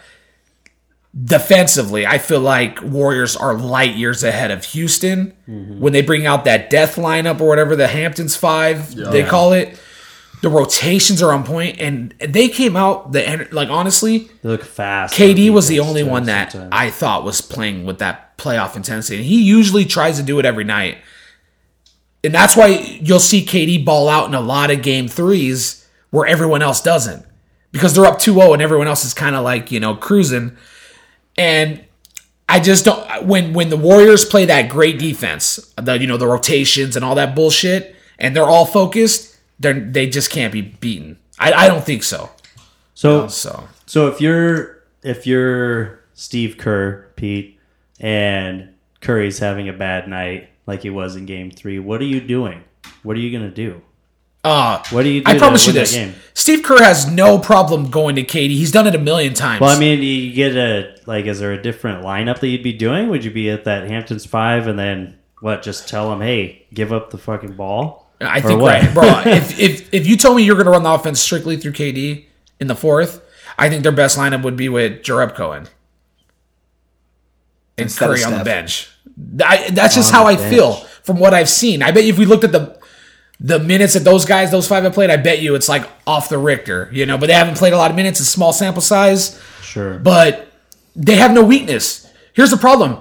[1.23, 5.79] defensively, I feel like Warriors are light years ahead of Houston mm-hmm.
[5.79, 9.79] when they bring out that death lineup or whatever the Hamptons five they call it.
[10.41, 15.15] The rotations are on point, and they came out the like honestly, they look fast.
[15.15, 19.25] KD was the only one that I thought was playing with that playoff intensity, and
[19.25, 20.97] he usually tries to do it every night.
[22.23, 22.67] And that's why
[23.01, 27.25] you'll see KD ball out in a lot of game threes where everyone else doesn't.
[27.75, 30.55] because they're up 2-0 and everyone else is kind of like, you know, cruising.
[31.37, 31.83] And
[32.47, 36.27] I just don't when when the Warriors play that great defense, the you know, the
[36.27, 41.17] rotations and all that bullshit, and they're all focused, they they just can't be beaten.
[41.39, 42.29] I, I don't think so.
[42.93, 47.59] So So So if you're if you're Steve Kerr, Pete,
[47.99, 52.21] and Curry's having a bad night like he was in Game Three, what are you
[52.21, 52.63] doing?
[53.03, 53.81] What are you gonna do?
[54.45, 55.93] Uh What do you do I promise you this.
[55.93, 56.13] game?
[56.35, 58.49] Steve Kerr has no problem going to KD.
[58.49, 59.61] He's done it a million times.
[59.61, 62.73] Well, I mean, you get a like, is there a different lineup that you'd be
[62.73, 63.09] doing?
[63.09, 65.63] Would you be at that Hamptons five and then what?
[65.63, 68.11] Just tell them, hey, give up the fucking ball.
[68.21, 68.81] I think what?
[68.83, 69.21] right, bro.
[69.33, 72.25] if, if if you told me you're going to run the offense strictly through KD
[72.59, 73.21] in the fourth,
[73.57, 75.67] I think their best lineup would be with Jareb Cohen
[77.77, 78.89] and Instead Curry on the bench.
[79.43, 80.53] I, that's just On how I bench.
[80.53, 81.81] feel from what I've seen.
[81.81, 82.77] I bet you if we looked at the
[83.39, 86.29] the minutes that those guys, those five have played, I bet you it's like off
[86.29, 87.17] the Richter, you know.
[87.17, 88.19] But they haven't played a lot of minutes.
[88.19, 89.97] It's small sample size Sure.
[89.99, 90.47] but
[90.95, 92.07] they have no weakness.
[92.33, 92.99] Here's the problem: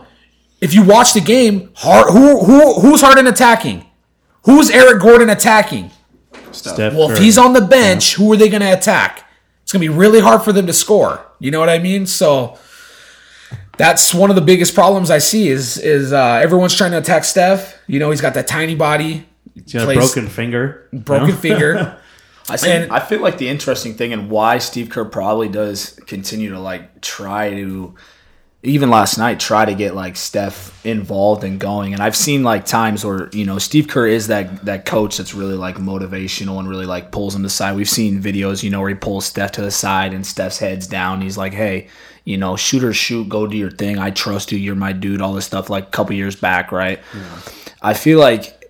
[0.60, 3.86] if you watch the game, hard, who who who's Harden attacking?
[4.44, 5.90] Who's Eric Gordon attacking?
[6.50, 9.24] Steph Well, if he's on the bench, who are they going to attack?
[9.62, 11.24] It's going to be really hard for them to score.
[11.40, 12.06] You know what I mean?
[12.06, 12.58] So
[13.76, 17.24] that's one of the biggest problems I see is is uh, everyone's trying to attack
[17.24, 17.76] Steph.
[17.86, 20.88] You know, he's got that tiny body, he's got a plays- broken finger.
[20.92, 21.98] broken finger.
[22.48, 25.98] I see, And- I feel like the interesting thing and why Steve Kerr probably does
[26.06, 27.94] continue to like try to
[28.62, 31.92] even last night try to get like Steph involved and going.
[31.92, 35.34] And I've seen like times where, you know, Steve Kerr is that that coach that's
[35.34, 37.76] really like motivational and really like pulls him to the side.
[37.76, 40.86] We've seen videos, you know, where he pulls Steph to the side and Steph's head's
[40.86, 41.20] down.
[41.20, 41.88] He's like, Hey,
[42.24, 43.98] you know, shoot or shoot, go do your thing.
[43.98, 47.00] I trust you, you're my dude, all this stuff like a couple years back, right?
[47.82, 48.63] I feel like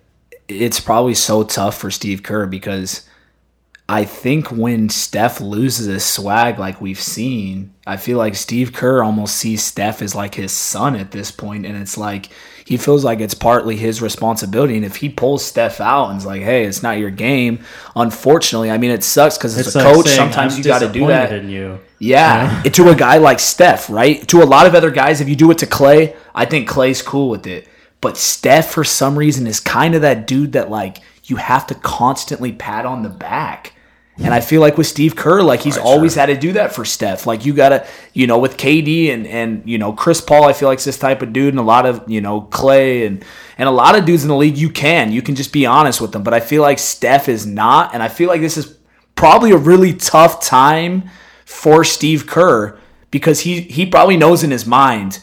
[0.47, 3.07] it's probably so tough for Steve Kerr because
[3.87, 9.03] I think when Steph loses his swag like we've seen, I feel like Steve Kerr
[9.03, 12.29] almost sees Steph as like his son at this point, and it's like
[12.65, 14.75] he feels like it's partly his responsibility.
[14.75, 17.63] And if he pulls Steph out and is like, "Hey, it's not your game,"
[17.95, 20.63] unfortunately, I mean, it sucks because as It's a like coach, saying, sometimes "I'm you
[20.63, 21.31] got to do that.
[21.31, 21.79] In you.
[21.99, 24.27] Yeah, to a guy like Steph, right?
[24.29, 27.03] To a lot of other guys, if you do it to Clay, I think Clay's
[27.03, 27.67] cool with it.
[28.01, 31.75] But Steph, for some reason, is kind of that dude that like you have to
[31.75, 33.73] constantly pat on the back.
[34.17, 36.85] And I feel like with Steve Kerr, like he's always had to do that for
[36.85, 37.27] Steph.
[37.27, 40.69] Like you gotta, you know, with KD and and you know Chris Paul, I feel
[40.69, 43.25] like it's this type of dude, and a lot of you know Clay and
[43.57, 44.57] and a lot of dudes in the league.
[44.57, 46.23] You can you can just be honest with them.
[46.23, 48.77] But I feel like Steph is not, and I feel like this is
[49.15, 51.09] probably a really tough time
[51.43, 52.79] for Steve Kerr
[53.11, 55.19] because he he probably knows in his mind,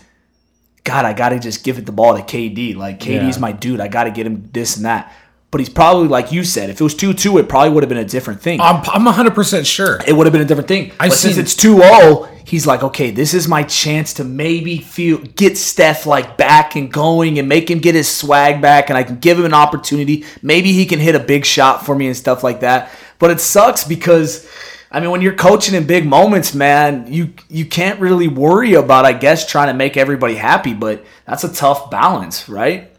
[0.84, 2.74] God, I got to just give it the ball to KD.
[2.76, 3.40] Like KD's Yeah.
[3.40, 3.80] my dude.
[3.80, 5.12] I got to get him this and that.
[5.52, 7.88] But he's probably like you said, if it was two two, it probably would have
[7.90, 8.58] been a different thing.
[8.58, 10.00] I'm I'm 100 percent sure.
[10.06, 10.92] it would have been a different thing.
[10.98, 15.18] I've but since it's 2-0, he's like, okay, this is my chance to maybe feel
[15.18, 19.02] get Steph like back and going and make him get his swag back, and I
[19.02, 20.24] can give him an opportunity.
[20.40, 22.90] Maybe he can hit a big shot for me and stuff like that.
[23.18, 24.48] But it sucks because.
[24.94, 29.06] I mean, when you're coaching in big moments, man, you you can't really worry about,
[29.06, 30.74] I guess, trying to make everybody happy.
[30.74, 32.90] But that's a tough balance, right?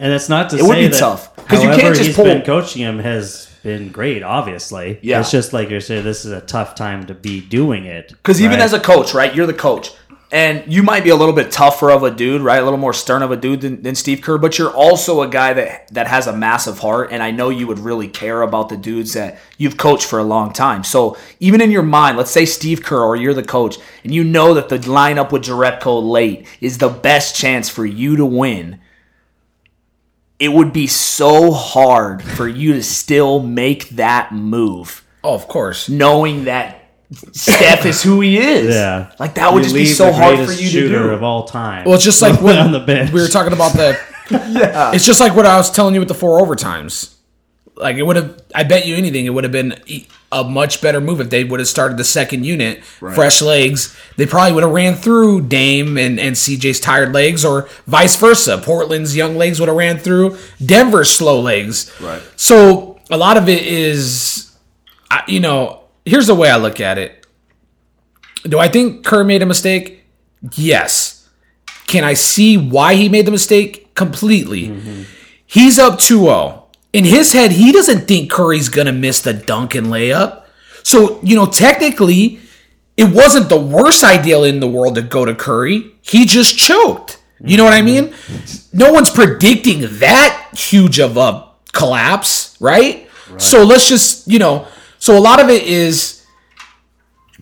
[0.00, 2.16] And it's not to say It say would be that tough, 'cause you can't just
[2.16, 4.22] pull- been coaching him has been great.
[4.22, 5.20] Obviously, Yeah.
[5.20, 8.08] It's just like you're saying, this is a tough time to be doing it.
[8.10, 9.90] Because even as a coach, right, you're the coach.
[10.30, 12.60] And you might be a little bit tougher of a dude, right?
[12.60, 15.28] A little more stern of a dude than, than Steve Kerr, but you're also a
[15.28, 17.08] guy that that has a massive heart.
[17.12, 20.24] And I know you would really care about the dudes that you've coached for a
[20.24, 20.84] long time.
[20.84, 24.22] So even in your mind, let's say Steve Kerr or you're the coach, and you
[24.22, 28.80] know that the lineup with Jerebko late is the best chance for you to win.
[30.38, 35.88] It would be so hard for you to still make that move Oh, of course.
[35.88, 36.77] knowing that
[37.32, 38.74] Steph is who he is.
[38.74, 39.12] Yeah.
[39.18, 41.08] Like that would You just be so the hard for you to do.
[41.10, 41.84] of all time.
[41.84, 43.12] Well, it's just like when on the bench.
[43.12, 43.98] we were talking about the.
[44.30, 44.92] yeah.
[44.92, 47.14] It's just like what I was telling you with the four overtimes.
[47.76, 49.80] Like it would have, I bet you anything, it would have been
[50.32, 53.96] a much better move if they would have started the second unit, fresh legs.
[54.16, 58.58] They probably would have ran through Dame and, and CJ's tired legs, or vice versa.
[58.58, 61.90] Portland's young legs would have ran through Denver's slow legs.
[62.00, 62.20] Right.
[62.34, 64.52] So a lot of it is,
[65.28, 67.26] you know, here's the way I look at it.
[68.44, 70.04] Do I think Kerr made a mistake?
[70.54, 71.28] Yes.
[71.86, 73.94] Can I see why he made the mistake?
[73.94, 74.72] Completely.
[75.46, 76.64] He's up 2 0.
[76.92, 80.44] In his head, he doesn't think Curry's going to miss the dunk and layup.
[80.82, 82.40] So, you know, technically,
[82.96, 85.90] it wasn't the worst idea in the world to go to Curry.
[86.00, 87.18] He just choked.
[87.40, 88.14] You know what I mean?
[88.72, 93.08] No one's predicting that huge of a collapse, right?
[93.36, 94.66] So let's just, you know,
[94.98, 96.24] so a lot of it is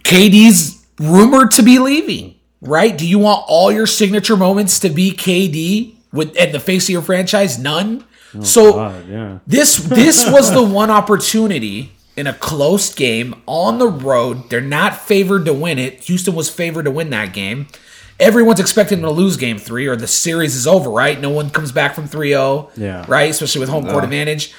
[0.02, 2.96] KD's rumored to be leaving, right?
[2.96, 6.90] Do you want all your signature moments to be KD with at the face of
[6.90, 7.58] your franchise?
[7.58, 8.04] None.
[8.34, 9.38] Oh, so God, yeah.
[9.46, 14.48] this this was the one opportunity in a close game on the road.
[14.50, 16.04] They're not favored to win it.
[16.04, 17.68] Houston was favored to win that game.
[18.18, 21.20] Everyone's expecting them to lose game three or the series is over, right?
[21.20, 22.70] No one comes back from 3 0.
[22.74, 23.04] Yeah.
[23.06, 23.30] Right?
[23.30, 24.54] Especially with home court advantage.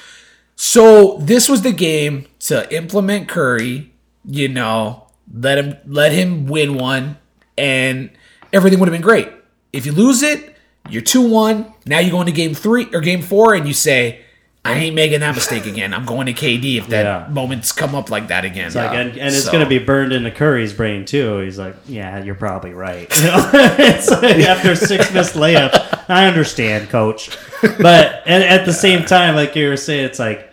[0.60, 3.92] So this was the game to implement Curry,
[4.24, 7.16] you know, let him let him win one,
[7.56, 8.10] and
[8.52, 9.28] everything would have been great.
[9.72, 10.56] If you lose it,
[10.90, 11.72] you're two one.
[11.86, 14.22] Now you go into game three or game four, and you say,
[14.64, 15.94] "I ain't making that mistake again.
[15.94, 17.32] I'm going to KD if that Yeah.
[17.32, 20.12] moments come up like that again." Like, and, and it's So- going to be burned
[20.12, 21.38] into Curry's brain too.
[21.38, 23.50] He's like, "Yeah, you're probably right." You know?
[23.54, 27.30] it's like after six missed layups, I understand, Coach.
[27.62, 30.46] But at, at the same time, like you were saying, it's like,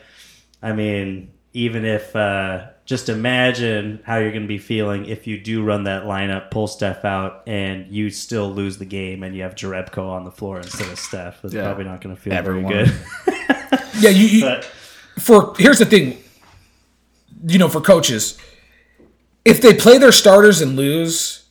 [0.65, 5.39] I mean, even if uh, just imagine how you're going to be feeling if you
[5.39, 9.43] do run that lineup, pull Steph out, and you still lose the game, and you
[9.43, 11.43] have Jerebko on the floor instead of Steph.
[11.45, 11.63] It's Yeah.
[11.65, 12.73] probably not going to feel Everyone.
[12.73, 12.93] very good.
[13.99, 14.63] yeah, you, you But
[15.19, 16.17] for here's the thing
[17.47, 18.37] you know for coaches
[19.45, 21.45] if they play their starters and lose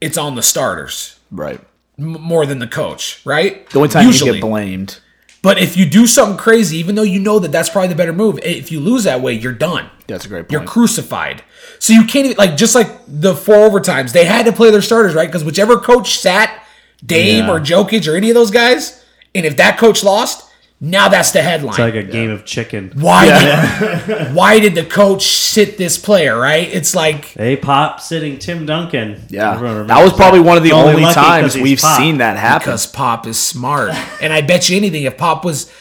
[0.00, 1.60] it's on the starters Right.
[1.98, 4.98] m- more than the coach right The only time you get blamed.
[5.44, 8.12] But if you do something crazy even though you know that that's probably the better
[8.12, 10.50] move if you lose that way you're done That's a great point.
[10.52, 11.44] you're crucified
[11.78, 14.82] so you can't even like just like the four overtimes they had to play their
[14.82, 16.60] starters right because whichever coach sat
[17.04, 17.50] Dame Yeah.
[17.52, 19.04] or Jokic or any of those guys
[19.34, 20.50] and if that coach lost
[20.84, 21.70] now that's the headline.
[21.70, 22.92] It's like a game of chicken.
[22.94, 26.68] why did, why did the coach sit this player right?
[26.68, 29.22] It's like Hey, Pop sitting Tim Duncan.
[29.28, 29.54] yeah.
[29.56, 31.98] That was remembers probably one of the Only only, times we've Pop.
[31.98, 32.66] seen that happen.
[32.66, 33.90] because pop is smart.
[34.20, 35.72] And i bet you anything if pop was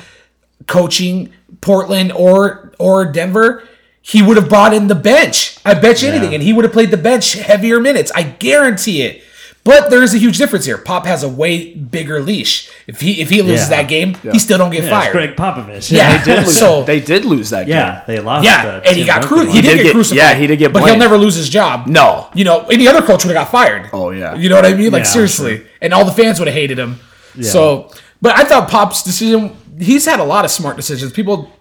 [0.67, 3.63] coaching portland or or denver
[4.05, 5.57] he would have brought in the bench.
[5.63, 6.33] I bet you anything.
[6.33, 8.11] And he would have played the bench heavier minutes.
[8.13, 9.23] I guarantee it
[9.65, 13.29] but there's a huge difference here pop has a way bigger leash if he if
[13.29, 13.77] he loses Yeah.
[13.81, 15.91] that game he still don't get Yeah, fired Gregg Popovich.
[15.91, 16.17] Yeah.
[16.17, 17.75] They did lose, So- they did lose that game.
[17.77, 18.43] yeah, they lost.
[18.45, 19.55] Yeah, the and he got Duncan cru- one.
[19.55, 20.17] he did, did get, get- crucified.
[20.17, 21.87] yeah, he did get but he'll never lose his job.
[21.87, 22.27] No.
[22.33, 23.89] you know, any other coach would have got fired.
[23.93, 24.35] Oh, yeah.
[24.35, 24.91] you know what I mean?
[24.91, 26.99] Like Yeah, seriously, and all the fans would have hated him.
[27.35, 27.49] Yeah.
[27.49, 29.55] So, but I thought Pop's decision.
[29.79, 31.11] He's had a lot of smart decisions.
[31.13, 31.51] People,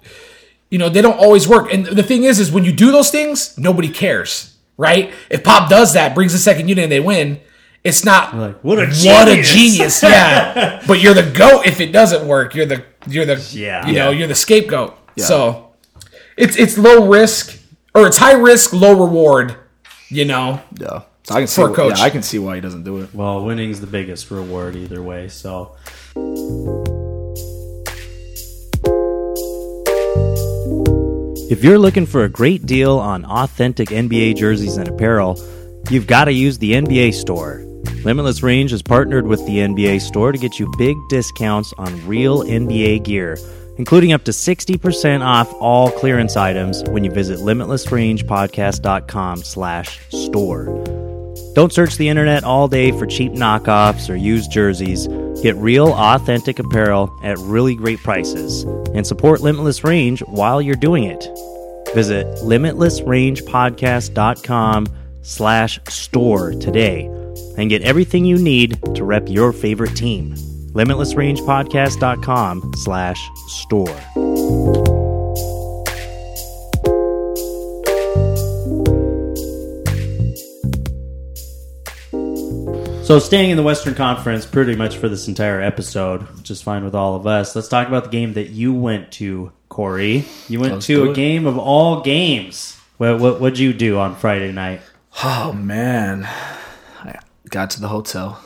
[0.70, 1.72] you know, they don't always work.
[1.72, 5.12] And the thing is, is when you do those things, nobody cares, right?
[5.30, 7.40] If Pop does that, brings the second unit, and they win.
[7.84, 9.52] It's not like, what a what a genius.
[9.52, 10.82] genius, yeah.
[10.86, 12.54] but you're the goat if it doesn't work.
[12.54, 13.86] You're the you're the Yeah.
[13.86, 14.96] you know you're the scapegoat.
[15.16, 15.72] So
[16.36, 17.58] it's it's low risk
[17.94, 19.56] or it's high risk, low reward.
[20.08, 21.02] You know, Yeah.
[21.24, 21.62] So I can see.
[21.62, 21.98] For coach.
[21.98, 23.14] Yeah, I can see why he doesn't do it.
[23.14, 25.28] Well, winning's the biggest reward either way.
[25.28, 25.74] So,
[31.50, 35.38] if you're looking for a great deal on authentic NBA jerseys and apparel,
[35.90, 37.64] you've got to use the NBA store.
[38.04, 42.42] Limitless Range has partnered with the NBA store to get you big discounts on real
[42.42, 43.38] NBA gear,
[43.78, 50.64] including up to 60% off all clearance items when you visit limitlessrangepodcast.com slash store.
[51.54, 55.06] Don't search the internet all day for cheap knockoffs or used jerseys.
[55.42, 61.04] Get real, authentic apparel at really great prices and support Limitless Range while you're doing
[61.04, 61.28] it.
[61.94, 64.86] Visit limitlessrangepodcast.com
[65.22, 67.08] slash store today
[67.56, 70.34] and get everything you need to rep your favorite team.
[70.72, 74.00] limitlessrangepodcast.com slash store.
[83.04, 86.84] So, staying in the Western Conference pretty much for this entire episode, which is fine
[86.84, 87.54] with all of us.
[87.54, 90.24] Let's talk about the game that you went to, Corey.
[90.48, 91.16] You went Let's to a it.
[91.16, 92.78] game of all games.
[92.96, 94.80] What what what'd you do on Friday night?
[95.24, 96.26] Oh man,
[97.52, 98.42] got to the hotel,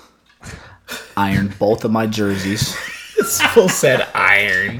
[1.17, 2.75] ironed both of my jerseys.
[3.55, 4.79] Full said iron.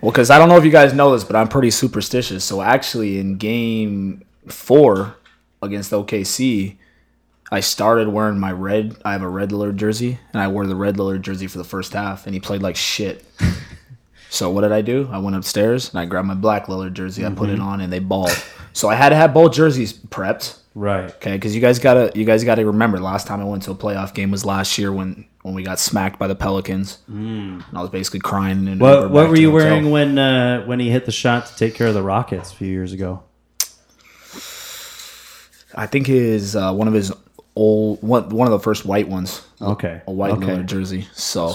[0.00, 2.44] Well, because I don't know if you guys know this, but I'm pretty superstitious.
[2.44, 5.16] So actually, in game four
[5.60, 6.76] against OKC,
[7.50, 8.96] I started wearing my red.
[9.04, 11.64] I have a red Lillard jersey, and I wore the red Lillard jersey for the
[11.64, 13.24] first half, and he played like shit.
[14.30, 15.08] so what did I do?
[15.10, 17.26] I went upstairs and I grabbed my black Lillard jersey.
[17.26, 17.68] I put it mm-hmm.
[17.68, 18.36] on, and they balled.
[18.72, 20.57] So I had to have both jerseys prepped.
[20.74, 21.10] Right.
[21.16, 22.98] Okay, because you guys gotta you guys gotta remember.
[22.98, 25.78] Last time I went to a playoff game was last year when when we got
[25.78, 26.98] smacked by the Pelicans.
[27.10, 27.66] Mm.
[27.68, 28.68] And I was basically crying.
[28.68, 31.74] And What what were you wearing when uh, when he hit the shot to take
[31.74, 33.22] care of the Rockets a few years ago?
[35.74, 37.12] I think his uh, one of his
[37.58, 39.42] old one one of the first white ones.
[39.60, 40.00] Okay.
[40.06, 40.46] a white Okay.
[40.46, 41.08] Lillard jersey.
[41.14, 41.48] So,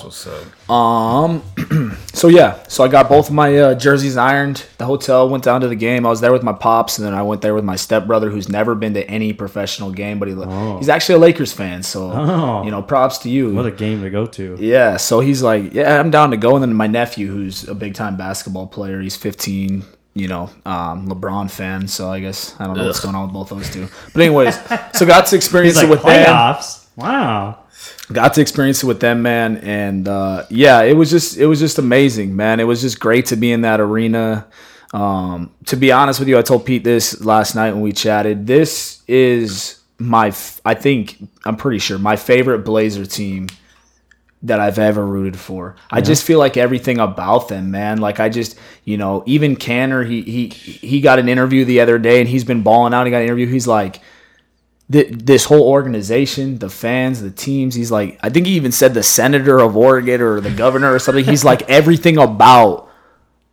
[0.70, 4.66] um, so so yeah, so I got both of my uh, jerseys ironed.
[4.78, 6.06] The hotel went down to the game.
[6.06, 8.49] I was there with my pops, and then I went there with my stepbrother, who's
[8.49, 10.34] never been to any professional game, but he
[10.80, 11.82] he's actually a Lakers fan.
[11.82, 12.64] So Oh.
[12.66, 13.54] you know, props to you.
[13.54, 14.58] What a game to go to.
[14.60, 16.56] Yeah, so he's like, yeah, I'm down to go.
[16.56, 19.84] And then my nephew, who's a big time basketball player, he's 15,
[20.14, 21.88] you know, um, LeBron fan.
[21.88, 23.88] So I guess I don't know what's going on with both of those two.
[24.14, 24.55] But anyways,
[24.93, 26.26] so got to experience it with them.
[26.95, 27.59] Wow.
[28.11, 29.57] Got to experience it with them, man.
[29.57, 32.59] And uh, yeah, it was just it was just amazing, man.
[32.59, 34.45] It was just great to be in that arena.
[34.93, 38.45] Um, to be honest with you, I told Pete this last night when we chatted.
[38.45, 43.47] This is my, f- I think I'm pretty sure my favorite Blazer team
[44.43, 45.75] that I've ever rooted for.
[45.89, 47.99] I just feel like everything about them, man.
[47.99, 51.97] Like I just, you know, even Kanter, he he he got an interview the other
[51.97, 53.05] day and he's been balling out.
[53.05, 53.47] He got an interview.
[53.47, 54.01] He's like,
[54.91, 57.73] th- this whole organization, the fans, the teams.
[57.73, 60.99] He's like, I think he even said the senator of Oregon or the governor or
[60.99, 61.25] something.
[61.25, 62.89] He's like, everything about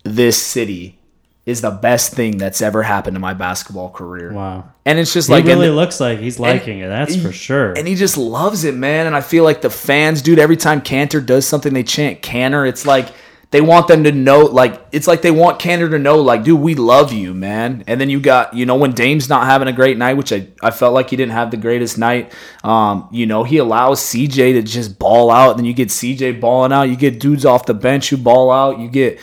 [0.04, 0.99] this city
[1.46, 4.32] is the best thing that's ever happened to my basketball career.
[4.32, 4.64] Wow.
[4.84, 6.88] And it's just He like, and really the- looks like he's liking it.
[6.88, 7.72] That's he- for sure.
[7.72, 9.06] and he just loves it, man.
[9.06, 12.68] And I feel like the fans, dude, every time Kanter does something, they chant Kanter.
[12.68, 13.08] It's like
[13.52, 16.60] they want them to know, like, it's like they want Kanter to know, like, dude,
[16.60, 17.82] we love you, man.
[17.88, 20.46] And then you got, you know, when Dame's not having a great night, which I,
[20.62, 22.32] I felt like he didn't have the greatest night,
[22.62, 25.50] um, you know, he allows CJ to just ball out.
[25.52, 26.84] And then you get CJ balling out.
[26.84, 28.78] You get dudes off the bench who ball out.
[28.78, 29.18] You get.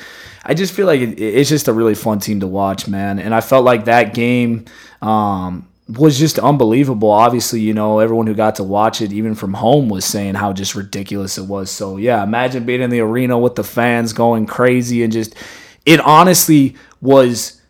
[0.50, 3.20] I just feel like it, it's just a really fun team to watch, man.
[3.20, 4.64] And I felt like that game
[5.02, 7.12] um, was just unbelievable.
[7.12, 10.54] Obviously, you know, everyone who got to watch it, even from home, was saying how
[10.54, 11.70] just ridiculous it was.
[11.70, 15.36] So, yeah, imagine being in the arena with the fans going crazy and just,
[15.86, 17.62] it honestly was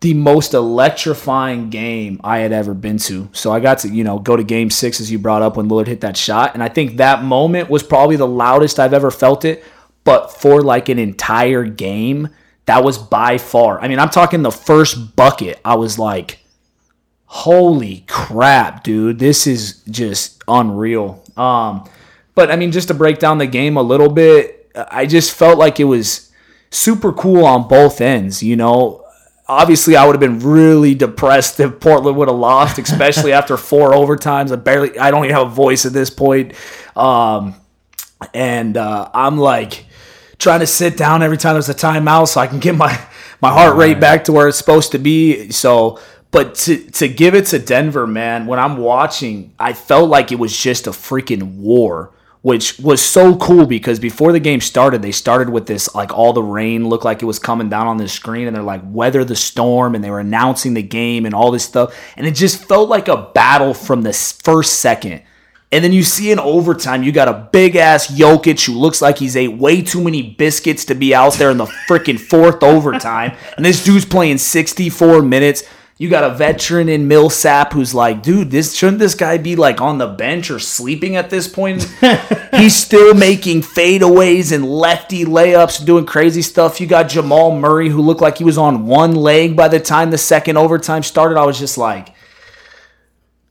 [0.00, 3.28] the most electrifying game I had ever been to.
[3.32, 5.68] So I got to, you know, go to game six as you brought up when
[5.68, 6.54] Lillard hit that shot.
[6.54, 9.64] And I think that moment was probably the loudest I've ever felt it.
[10.04, 12.28] But for like an entire game,
[12.66, 13.80] that was by far.
[13.80, 15.60] I mean, I'm talking the first bucket.
[15.64, 16.38] I was like,
[17.26, 19.18] holy crap, dude.
[19.18, 21.24] This is just unreal.
[21.36, 21.88] Um,
[22.34, 25.58] but I mean, just to break down the game a little bit, I just felt
[25.58, 26.30] like it was
[26.70, 29.04] super cool on both ends, you know
[29.46, 33.92] obviously I would have been really depressed if Portland would have lost, especially after four
[33.92, 34.52] overtimes.
[34.52, 36.54] I barely, I don't even have a voice at this point.
[36.96, 37.54] Um,
[38.32, 39.86] and uh, I'm like
[40.38, 42.98] trying to sit down every time there's a timeout so I can get my
[43.40, 45.50] my heart rate back to where it's supposed to be.
[45.50, 50.32] So, but to to give it to Denver, man, when I'm watching, I felt like
[50.32, 52.14] it was just a freaking war
[52.44, 56.34] which was so cool because before the game started, they started with this like all
[56.34, 59.24] the rain looked like it was coming down on the screen, and they're like weather
[59.24, 62.62] the storm, and they were announcing the game and all this stuff, and it just
[62.62, 65.22] felt like a battle from the first second.
[65.74, 69.18] And then you see in overtime, you got a big ass Jokic who looks like
[69.18, 73.36] he's ate way too many biscuits to be out there in the freaking fourth overtime,
[73.56, 75.64] and this dude's playing 64 minutes.
[75.98, 79.80] You got a veteran in Millsap who's like, dude, this shouldn't this guy be like
[79.80, 81.82] on the bench or sleeping at this point?
[82.56, 86.80] He's still making fadeaways and lefty layups, and doing crazy stuff.
[86.80, 90.12] You got Jamal Murray who looked like he was on one leg by the time
[90.12, 91.36] the second overtime started.
[91.36, 92.14] I was just like,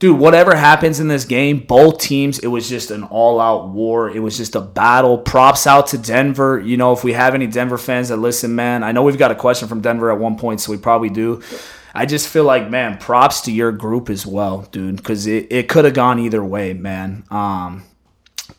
[0.04, 4.10] dude, whatever happens in this game, both teams, it was just an all out war.
[4.10, 5.18] It was just a battle.
[5.18, 6.60] Props out to Denver.
[6.60, 9.32] You know, if we have any Denver fans that listen, man, I know we've got
[9.32, 11.41] a question from Denver at one point, so we probably do.
[11.93, 15.70] I just feel like, man, props to your group as well, dude, because it, it
[15.70, 17.24] could have gone either way, man.
[17.32, 17.86] Um,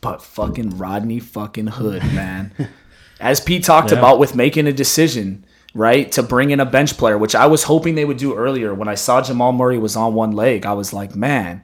[0.01, 2.53] but fucking Rodney fucking Hood, man.
[3.19, 3.99] As Pete talked Yeah.
[3.99, 7.63] about with making a decision, right, to bring in a bench player, which I was
[7.63, 8.73] hoping they would do earlier.
[8.73, 11.63] When I saw Jamal Murray was on one leg, I was like, man,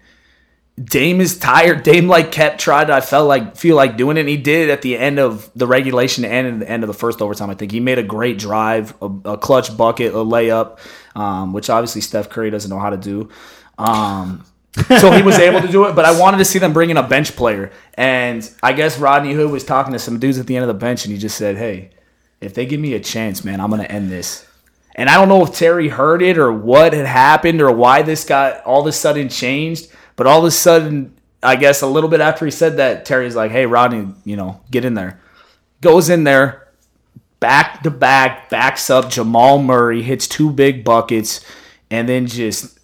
[0.81, 1.83] Dame is tired.
[1.83, 2.59] Dame like kept.
[2.61, 4.21] To, I felt like feel like doing it.
[4.21, 6.93] And he did at the end of the regulation and at the end of the
[6.93, 7.49] first overtime.
[7.49, 10.79] I think he made a great drive, a, a clutch bucket, a layup,
[11.15, 13.29] um, which obviously Steph Curry doesn't know how to do.
[13.77, 14.43] Um,
[14.99, 16.97] so he was able to do it, but I wanted to see them bring in
[16.97, 17.71] a bench player.
[17.93, 20.73] And I guess Rodney Hood was talking to some dudes at the end of the
[20.73, 21.91] bench, and he just said, "Hey,
[22.41, 24.45] if they give me a chance, man, I'm gonna end this."
[24.95, 28.25] And I don't know if Terry heard it or what had happened or why this
[28.25, 29.87] got all of a sudden changed.
[30.17, 33.35] But all of a sudden, I guess a little bit after he said that, Terry's
[33.35, 35.19] like, "Hey, Rodney, you know, get in there."
[35.79, 36.67] Goes in there,
[37.39, 39.09] back to back, backs up.
[39.09, 41.43] Jamal Murray hits two big buckets,
[41.89, 42.77] and then just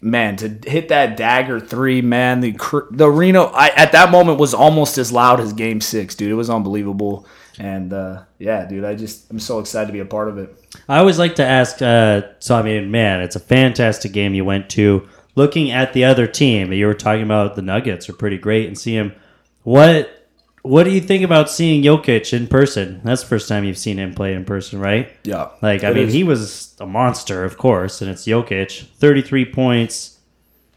[0.00, 2.40] man to hit that dagger three, man.
[2.40, 2.56] The
[2.90, 6.30] the arena I, at that moment was almost as loud as Game Six, dude.
[6.30, 7.26] It was unbelievable,
[7.58, 10.54] and uh, yeah, dude, I just I'm so excited to be a part of it.
[10.88, 11.80] I always like to ask.
[11.80, 15.08] Uh, so I mean, man, it's a fantastic game you went to.
[15.34, 18.78] Looking at the other team, you were talking about the Nuggets are pretty great, and
[18.78, 19.14] see him.
[19.62, 20.16] What
[20.66, 23.00] what do you think about seeing Jokic in person?
[23.04, 25.16] That's the first time you've seen him play in person, right?
[25.22, 25.50] Yeah.
[25.62, 26.12] Like, I mean, is.
[26.12, 28.86] he was a monster, of course, and it's Jokic.
[28.96, 30.18] 33 points,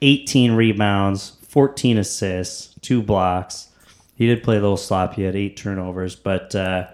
[0.01, 3.68] 18 rebounds, 14 assists, two blocks.
[4.19, 5.15] He did play a little sloppy.
[5.15, 6.87] He had eight turnovers, but uh,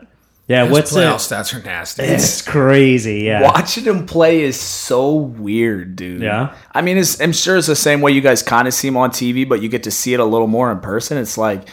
[0.47, 1.33] yeah, His what's playoff it?
[1.33, 2.03] stats are nasty.
[2.03, 3.21] It's crazy.
[3.21, 3.41] Yeah.
[3.41, 6.21] Watching him play is so weird, dude.
[6.21, 6.55] Yeah?
[6.71, 8.95] I mean, it's, I'm sure it's the same way you guys kind of see him
[8.95, 11.17] on TV, but you get to see it a little more in person.
[11.17, 11.67] It's like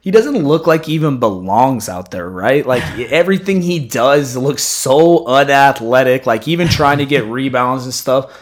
[0.00, 2.66] he doesn't look like he even belongs out there, right?
[2.66, 6.26] Like everything he does looks so unathletic.
[6.26, 8.36] Like even trying to get rebounds and stuff.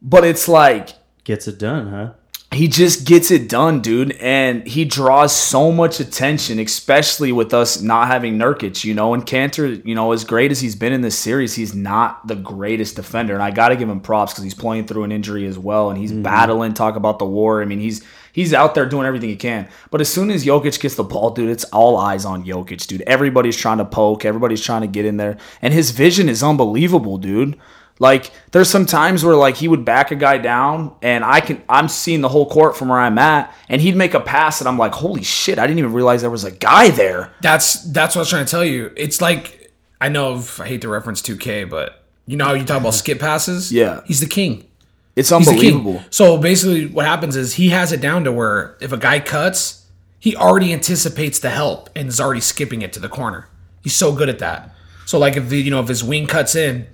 [0.00, 0.90] But it's like
[1.24, 2.12] Gets it done, huh?
[2.56, 7.82] He just gets it done, dude, and he draws so much attention, especially with us
[7.82, 9.12] not having Nurkic, you know.
[9.12, 12.34] And Kanter, you know, as great as he's been in this series, he's not the
[12.34, 15.46] greatest defender, and I got to give him props because he's playing through an injury
[15.46, 16.22] as well, and he's mm-hmm.
[16.22, 16.72] battling.
[16.72, 17.60] Talk about the war.
[17.60, 18.02] I mean, he's
[18.32, 19.68] he's out there doing everything he can.
[19.90, 23.02] But as soon as Jokic gets the ball, dude, it's all eyes on Jokic, dude.
[23.02, 27.18] Everybody's trying to poke, everybody's trying to get in there, and his vision is unbelievable,
[27.18, 27.58] dude.
[27.98, 31.62] Like there's some times where like he would back a guy down and I can
[31.68, 34.68] I'm seeing the whole court from where I'm at and he'd make a pass and
[34.68, 37.32] I'm like, holy shit, I didn't even realize there was a guy there.
[37.40, 38.92] That's that's what I was trying to tell you.
[38.96, 42.80] It's like I know I hate to reference 2K, but you know how you talk
[42.80, 43.72] about skip passes?
[43.72, 44.02] Yeah.
[44.04, 44.66] He's the king.
[45.14, 45.48] It's the king.
[45.48, 46.02] unbelievable.
[46.10, 49.86] So basically what happens is he has it down to where if a guy cuts,
[50.18, 53.48] he already anticipates the help and is already skipping it to the corner.
[53.82, 54.74] He's so good at that.
[55.06, 56.88] So like if the, you know if his wing cuts in,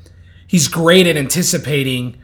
[0.53, 2.16] he's great at anticipating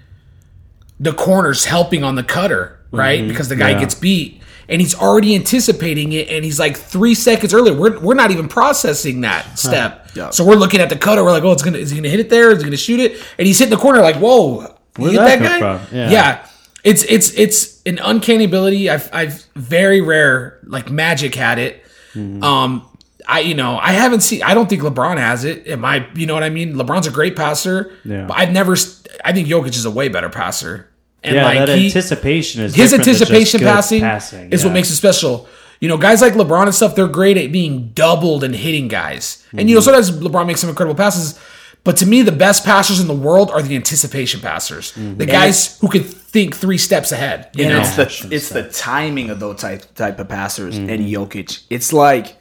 [1.00, 3.26] the corners helping on the cutter, right?
[3.26, 3.80] Because the guy Yeah.
[3.80, 7.72] gets beat and he's already anticipating it and he's like 3 seconds earlier.
[7.74, 10.10] We're we're not even processing that step.
[10.14, 10.30] Yeah.
[10.30, 12.10] So we're looking at the cutter, we're like, "Oh, it's to is he going to
[12.10, 12.50] hit it there?
[12.50, 14.66] Is he going to shoot it?" And he's hitting the corner like, "Whoa, you
[14.98, 16.10] Where'd hit that that, guy?" Yeah.
[16.10, 16.46] yeah.
[16.84, 18.90] It's it's it's an uncanny ability.
[18.90, 21.82] I've I've very rare like Magic had it.
[22.14, 22.42] Mm-hmm.
[22.42, 22.87] Um,
[23.28, 24.42] I you know I haven't seen.
[24.42, 25.66] I don't think LeBron has it.
[25.68, 26.06] Am I?
[26.14, 26.74] You know what I mean?
[26.74, 27.92] LeBron's a great passer.
[28.04, 28.26] Yeah.
[28.26, 28.72] But I've never.
[28.72, 30.88] s- I think Jokic is a way better passer.
[31.22, 34.52] And Yeah, like that he, anticipation is his different than just anticipation good passing, passing,
[34.52, 34.68] is yeah.
[34.68, 35.48] what makes it special.
[35.80, 39.44] You know, guys like LeBron and stuff, they're great at being doubled and hitting guys.
[39.52, 39.84] And you know, Mm-hmm.
[40.04, 41.38] sometimes LeBron makes some incredible passes.
[41.84, 44.92] But to me, the best passers in the world are the anticipation passers.
[44.92, 45.18] Mm-hmm.
[45.18, 47.50] The guys who can think three steps ahead.
[47.54, 47.80] You and know?
[47.80, 51.14] it's the it's the timing of those type type of passers and Mm-hmm.
[51.14, 51.64] Jokic.
[51.70, 52.36] It's like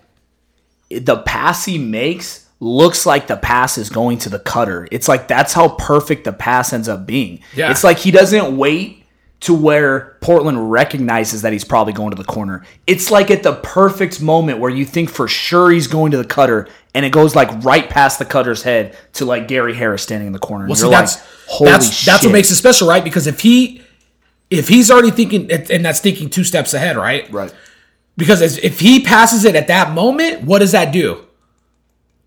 [0.89, 4.87] the pass he makes looks like the pass is going to the cutter.
[4.91, 7.41] It's like that's how perfect the pass ends up being.
[7.55, 7.71] Yeah.
[7.71, 9.03] It's like he doesn't wait
[9.39, 12.65] to where Portland recognizes that he's probably going to the corner.
[12.87, 16.25] It's like at the perfect moment where you think for sure he's going to the
[16.25, 20.25] cutter and it goes like right past the cutter's head to like Gary Harris standing
[20.25, 20.65] in the corner.
[20.65, 22.05] And Well, you're see, that's like, holy that's shit.
[22.07, 23.03] that's what makes it special, right?
[23.03, 23.83] Because if he
[24.49, 27.31] if he's already thinking, and that's thinking two steps ahead, right?
[27.31, 27.53] right.
[28.17, 31.23] Because if he passes it at that moment, what does that do?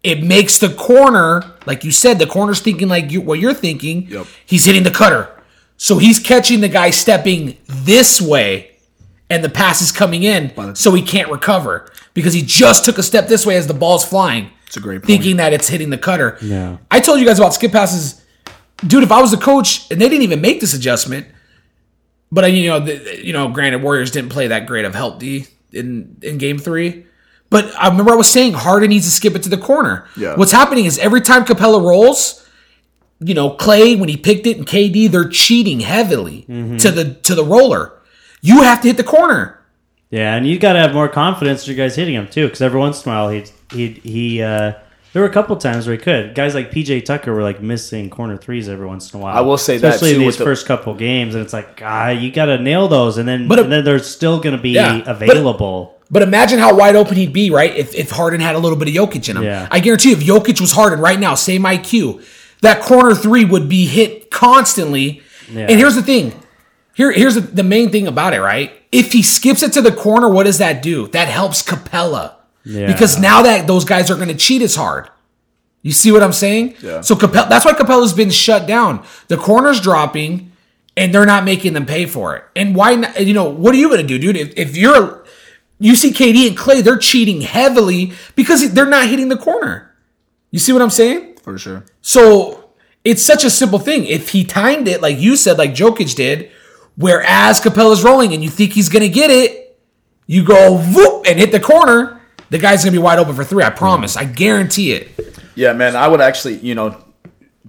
[0.02, 4.06] It makes the corner, like you said, the corner's thinking like you, what you're thinking.
[4.06, 4.26] Yep.
[4.46, 5.28] He's hitting the cutter,
[5.76, 8.76] so he's catching the guy stepping this way,
[9.28, 13.02] and the pass is coming in, so he can't recover because he just took a
[13.02, 14.50] step this way as the ball's flying.
[14.66, 15.06] It's a great point.
[15.06, 16.38] Thinking that it's hitting the cutter.
[16.40, 16.78] Yeah.
[16.90, 18.24] I told you guys about skip passes,
[18.86, 19.02] dude.
[19.02, 21.26] If I was the coach and they didn't even make this adjustment,
[22.30, 25.18] but I, you know, the, you know, granted, Warriors didn't play that great of help
[25.18, 27.06] D in in Game Three.
[27.50, 30.06] But I remember I was saying Harden needs to skip it to the corner.
[30.16, 30.36] Yeah.
[30.36, 32.48] What's happening is every time Capela rolls,
[33.18, 36.42] you know, Clay when he picked it and KD, they're cheating heavily
[36.78, 37.92] to the to the roller.
[38.40, 39.60] You have to hit the corner.
[40.10, 42.60] Yeah, and you got to have more confidence in your guys hitting him too, because
[42.60, 44.42] every once in a while he he he.
[44.42, 44.72] Uh,
[45.12, 46.34] there were a couple times where he could.
[46.34, 49.36] Guys like PJ Tucker were like missing corner threes every once in a while.
[49.36, 51.76] I will say that, especially in with these the- first couple games, and it's like,
[51.76, 54.56] God, you got to nail those, and then But and it- then they're still going
[54.56, 55.96] to be Yeah, but- available.
[56.12, 57.72] But imagine how wide open he'd be, right?
[57.76, 59.44] If, if Harden had a little bit of Jokic in him.
[59.44, 59.68] Yeah.
[59.70, 62.24] I guarantee you, if Jokic was Harden right now, same IQ,
[62.62, 65.22] that corner three would be hit constantly.
[65.52, 65.66] Yeah.
[65.68, 66.32] And here's the thing.
[66.94, 68.72] Here, here's the, the main thing about it, right?
[68.90, 71.06] If he skips it to the corner, what does that do?
[71.08, 72.32] That helps Capela.
[72.64, 72.86] Yeah.
[72.86, 75.08] Because now that those guys are going to cheat as hard.
[75.82, 76.76] You see what I'm saying?
[76.82, 77.00] Yeah.
[77.00, 79.04] So Capela, that's why Capela's been shut down.
[79.28, 80.52] The corner's dropping,
[80.96, 82.44] and they're not making them pay for it.
[82.54, 82.96] And why?
[82.96, 84.36] Not, you know what are you going to do, dude?
[84.36, 85.24] If, if you're,
[85.78, 89.94] you see KD and Clay, they're cheating heavily because they're not hitting the corner.
[90.50, 91.36] You see what I'm saying?
[91.42, 91.86] For sure.
[92.02, 92.70] So
[93.04, 94.04] it's such a simple thing.
[94.04, 96.50] If he timed it like you said, like Jokic did,
[96.96, 99.78] whereas Capela's rolling and you think he's going to get it,
[100.26, 102.19] you go whoop and hit the corner.
[102.50, 103.62] The guy's going to be wide open for three.
[103.62, 104.16] I promise.
[104.16, 105.08] I guarantee it.
[105.54, 107.02] Yeah, man, I would actually, you know,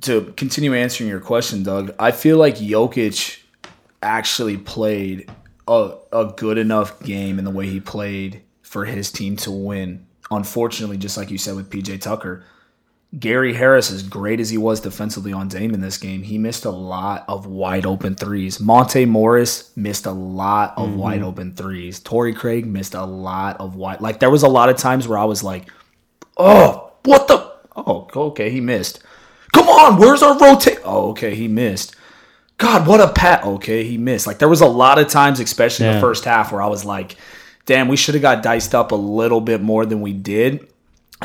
[0.01, 3.39] to continue answering your question, Doug, I feel like Jokic
[4.01, 5.29] actually played
[5.67, 10.07] a, a good enough game in the way he played for his team to win.
[10.31, 12.43] Unfortunately, just like you said with PJ Tucker,
[13.19, 16.63] Gary Harris, as great as he was defensively on Dame in this game, he missed
[16.63, 18.61] a lot of wide open threes.
[18.61, 20.97] Monte Morris missed a lot of mm-hmm.
[20.97, 21.99] wide open threes.
[21.99, 23.99] Torrey Craig missed a lot of wide.
[23.99, 25.69] Like there was a lot of times where I was like,
[26.37, 27.51] "Oh, what the?
[27.75, 29.03] Oh, okay, he missed.
[29.51, 30.79] Come on, where's our rotate?
[30.85, 31.97] Oh, okay, he missed.
[32.57, 33.43] God, what a pat.
[33.43, 34.25] Okay, he missed.
[34.25, 36.85] Like there was a lot of times, especially in the first half, where I was
[36.85, 37.17] like,
[37.65, 40.70] "Damn, we should have got diced up a little bit more than we did."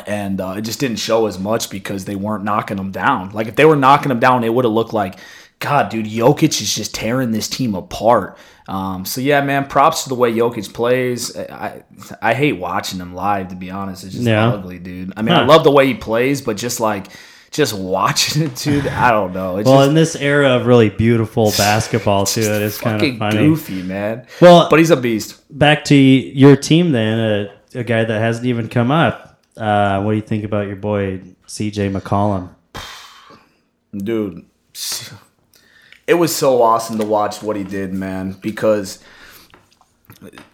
[0.05, 3.31] And uh, it just didn't show as much because they weren't knocking them down.
[3.31, 5.15] Like if they were knocking them down, it would have looked like,
[5.59, 8.37] God, dude, Jokic is just tearing this team apart.
[8.67, 11.35] Um, so yeah, man, props to the way Jokic plays.
[11.37, 11.83] I
[12.21, 14.03] I hate watching him live to be honest.
[14.03, 14.49] It's just Yeah.
[14.49, 15.13] ugly, dude.
[15.17, 17.07] I mean, I love the way he plays, but just like
[17.49, 19.57] just watching it, dude, I don't know.
[19.57, 23.17] It's Well, just in this era of really beautiful basketball, too, it is kind of
[23.17, 23.37] funny.
[23.37, 24.27] goofy, man.
[24.41, 25.41] Well, But he's a beast.
[25.49, 27.17] back to your team then,
[27.73, 29.26] a, a guy that hasn't even come up.
[29.57, 32.49] Uh, what do you think about your boy CJ McCollum?
[33.95, 34.45] dude
[36.05, 38.99] it was so awesome to watch what he did man because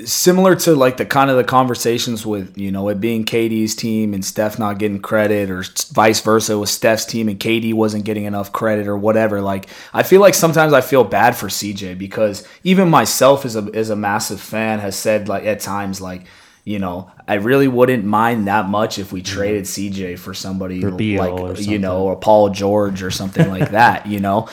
[0.04, 4.14] similar to like the kind of the conversations with you know it being KD's team
[4.14, 8.26] and Steph not getting credit or vice versa with Steph's team and KD wasn't getting
[8.26, 12.48] enough credit or whatever like I feel like sometimes I feel bad for CJ because
[12.64, 16.26] even myself as a as a massive fan has said like at times like
[16.64, 21.60] you know, I really wouldn't mind that much if we traded CJ for somebody like
[21.60, 24.48] you know, or Paul George or something like that, you know.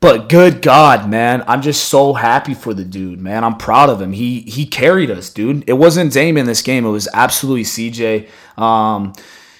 [0.00, 3.42] But good God, man, I'm just so happy for the dude, man.
[3.42, 4.12] I'm proud of him.
[4.12, 5.64] He he carried us, dude.
[5.66, 6.84] It wasn't Dame in this game.
[6.84, 8.28] It was absolutely CJ.
[8.58, 9.14] Um,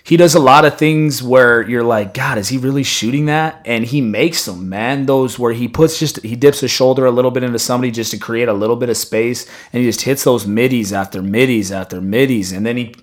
[0.06, 3.62] he does a lot of things where you're like, God, is he really shooting that?
[3.64, 5.06] And he makes them, man.
[5.06, 8.10] Those where he puts just he dips his shoulder a little bit into somebody just
[8.10, 11.72] to create a little bit of space, and he just hits those middies after middies
[11.72, 12.94] after middies, and then he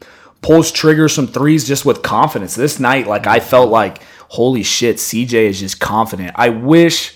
[0.43, 2.53] pulls triggers some threes just with confidence.
[2.53, 6.33] This night, like I felt like, holy shit, CJ is just confident.
[6.35, 7.15] I wish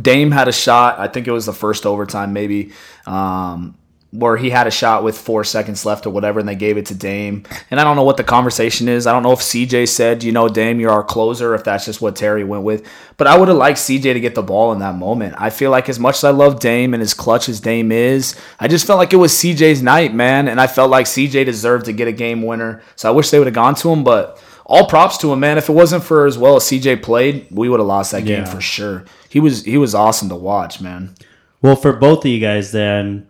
[0.00, 1.00] Dame had a shot.
[1.00, 2.72] I think it was the first overtime, maybe,
[3.06, 3.76] um,
[4.12, 6.84] where he had a shot with four seconds left or whatever, and they gave it
[6.86, 7.44] to Dame.
[7.70, 9.06] And I don't know what the conversation is.
[9.06, 12.02] I don't know if CJ said, you know, Dame, you're our closer, if that's just
[12.02, 12.86] what Terry went with.
[13.16, 15.34] But I would have liked CJ to get the ball in that moment.
[15.38, 18.36] I feel like as much as I love Dame and as clutch as Dame is,
[18.60, 20.46] I just felt like it was CJ's night, man.
[20.46, 22.82] And I felt like CJ deserved to get a game winner.
[22.96, 25.56] So I wish they would have gone to him, but all props to him, man.
[25.56, 28.40] If it wasn't for as well as CJ played, we would have lost that game
[28.42, 28.44] Yeah.
[28.44, 29.04] for sure.
[29.30, 31.14] He was he was awesome to watch, man.
[31.62, 33.26] Well, for both of you guys, then,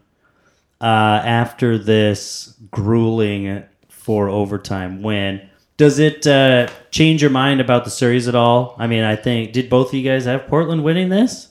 [0.83, 7.91] uh, after this grueling for overtime win, does it uh, change your mind about the
[7.91, 8.77] series at all?
[8.79, 11.49] I mean, I think did both of you guys have Portland winning this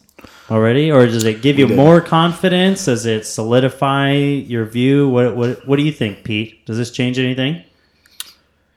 [0.49, 2.85] already, or does it give you more confidence?
[2.85, 5.09] Does it solidify your view?
[5.09, 6.65] What what what do you think, Pete?
[6.65, 7.63] Does this change anything?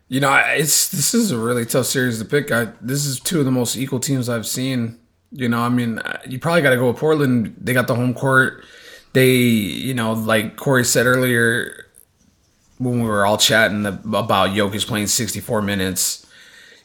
[0.08, 2.52] You know, it's this is a really tough series to pick.
[2.52, 4.98] I, this is two of the most equal teams I've seen.
[5.32, 7.56] You know, I mean, uh, you probably got to go with Portland.
[7.58, 8.64] They got the home court.
[9.14, 11.86] They, you know, like Corey said earlier
[12.78, 16.26] when we were all chatting about Jokic playing 64 minutes,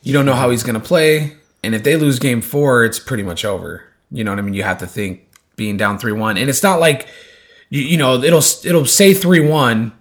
[0.03, 1.35] you don't know how he's going to play.
[1.63, 3.83] And if they lose game four, it's pretty much over.
[4.11, 4.53] You know what I mean?
[4.53, 5.27] You have to think
[5.57, 6.37] being down 3 1.
[6.37, 7.07] And it's not like,
[7.69, 9.91] you, you know, it'll, it'll say 3 1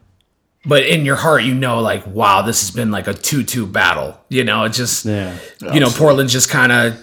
[0.67, 4.19] but in your heart you know like wow this has been like a 2-2 battle
[4.29, 5.39] you know it just Yeah.
[5.73, 6.99] you know portland just kind of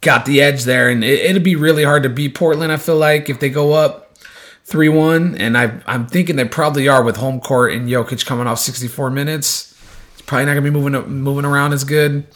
[0.00, 2.96] got the edge there and it, it'd be really hard to beat portland i feel
[2.96, 4.07] like if they go up
[4.68, 8.58] 3-1 and I, i'm thinking they probably are with home court and Jokic coming off
[8.58, 9.74] 64 minutes
[10.12, 12.26] it's probably not going to be moving moving around as good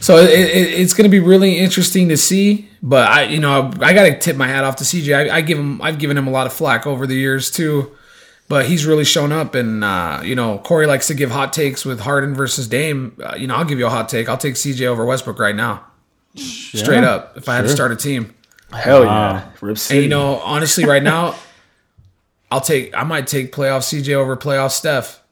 [0.00, 3.70] so it, it, it's going to be really interesting to see but i you know
[3.80, 6.18] i got to tip my hat off to cj I, I give him i've given
[6.18, 7.96] him a lot of flack over the years too
[8.52, 9.54] but he's really shown up.
[9.54, 13.16] And uh, you know, Corey likes to give hot takes with Harden versus Dame.
[13.22, 14.28] Uh, you know, I'll give you a hot take.
[14.28, 15.86] I'll take CJ over Westbrook right now,
[16.34, 17.34] straight up.
[17.38, 18.34] If I had to start a team,
[18.70, 19.98] Hell yeah, Rip City.
[19.98, 21.34] and you know, honestly, right now,
[22.52, 22.94] I'll take.
[22.94, 25.22] I might take playoff CJ over playoff Steph.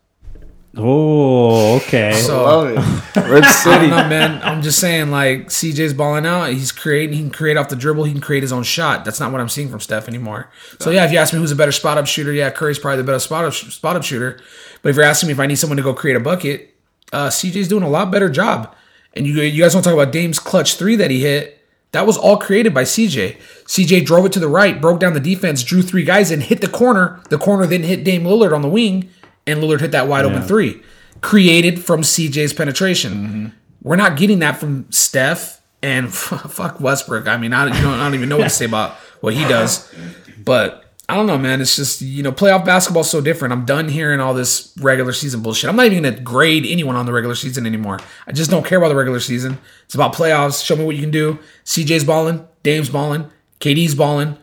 [0.76, 2.12] Oh, okay.
[2.14, 2.76] So love it.
[3.28, 3.88] Rip I City.
[3.88, 4.40] don't know, man.
[4.42, 6.50] I'm just saying, like CJ's balling out.
[6.52, 7.14] He's creating.
[7.16, 8.04] He can create off the dribble.
[8.04, 9.04] He can create his own shot.
[9.04, 10.48] That's not what I'm seeing from Steph anymore.
[10.78, 12.98] So yeah, if you ask me who's a better spot up shooter, yeah, Curry's probably
[12.98, 14.40] the better spot up spot up shooter.
[14.80, 16.74] But if you're asking me if I need someone to go create a bucket,
[17.12, 18.74] uh, CJ's doing a lot better job.
[19.14, 21.59] And you you guys want to talk about Dame's clutch three that he hit?
[21.92, 23.38] That was all created by CJ.
[23.64, 26.60] CJ drove it to the right, broke down the defense, drew three guys, and hit
[26.60, 27.20] the corner.
[27.30, 29.10] The corner then hit Dame Lillard on the wing,
[29.46, 30.82] and Lillard hit that wide open three,
[31.20, 33.12] created from CJ's penetration.
[33.12, 33.46] Mm-hmm.
[33.82, 37.26] We're not getting that from Steph and fuck Westbrook.
[37.26, 39.92] I mean, I, know, I don't even know what to say about what he does,
[40.44, 41.60] but I don't know, man.
[41.60, 43.52] It's just you know, playoff basketball is so different.
[43.52, 45.68] I'm done hearing all this regular season bullshit.
[45.68, 47.98] I'm not even gonna grade anyone on the regular season anymore.
[48.28, 49.58] I just don't care about the regular season.
[49.84, 50.64] It's about playoffs.
[50.64, 51.40] Show me what you can do.
[51.64, 54.36] CJ's balling, Dame's balling, KD's balling.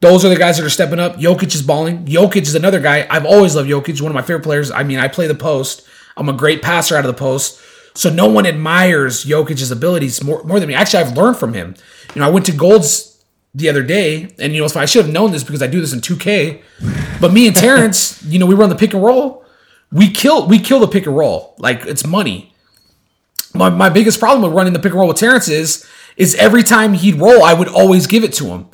[0.00, 1.16] Those are the guys that are stepping up.
[1.16, 2.04] Jokic is balling.
[2.04, 3.06] Jokic is another guy.
[3.10, 4.00] I've always loved Jokic.
[4.00, 4.70] One of my favorite players.
[4.70, 5.84] I mean, I play the post.
[6.16, 7.60] I'm a great passer out of the post.
[7.94, 10.74] So no one admires Jokic's abilities more, more than me.
[10.74, 11.74] Actually, I've learned from him.
[12.14, 13.13] You know, I went to Gold's
[13.54, 15.92] the other day, and you know, I should have known this because I do this
[15.92, 16.62] in 2K.
[17.20, 19.44] But me and Terrence, you know, we run the pick and roll.
[19.92, 22.52] We kill we kill the pick and roll like it's money.
[23.54, 25.86] My, my biggest problem with running the pick and roll with Terrence is
[26.16, 28.66] is every time he'd roll, I would always give it to him,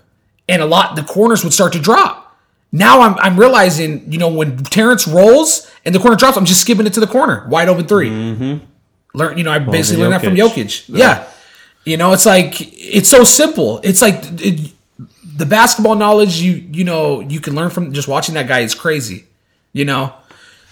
[0.48, 2.38] and a lot the corners would start to drop.
[2.72, 6.62] Now I'm I'm realizing, you know, when Terrence rolls and the corner drops, I'm just
[6.62, 8.64] skipping it to the corner, wide open 3 Mm-hmm.
[9.12, 10.86] Learn, you know, I basically learned that from Jokic.
[10.86, 10.96] Jokic.
[10.96, 11.26] Yeah.
[11.84, 13.80] You know, it's like it's so simple.
[13.82, 14.72] It's like it,
[15.36, 18.74] the basketball knowledge you you know you can learn from just watching that guy is
[18.74, 19.24] crazy.
[19.72, 20.12] You know,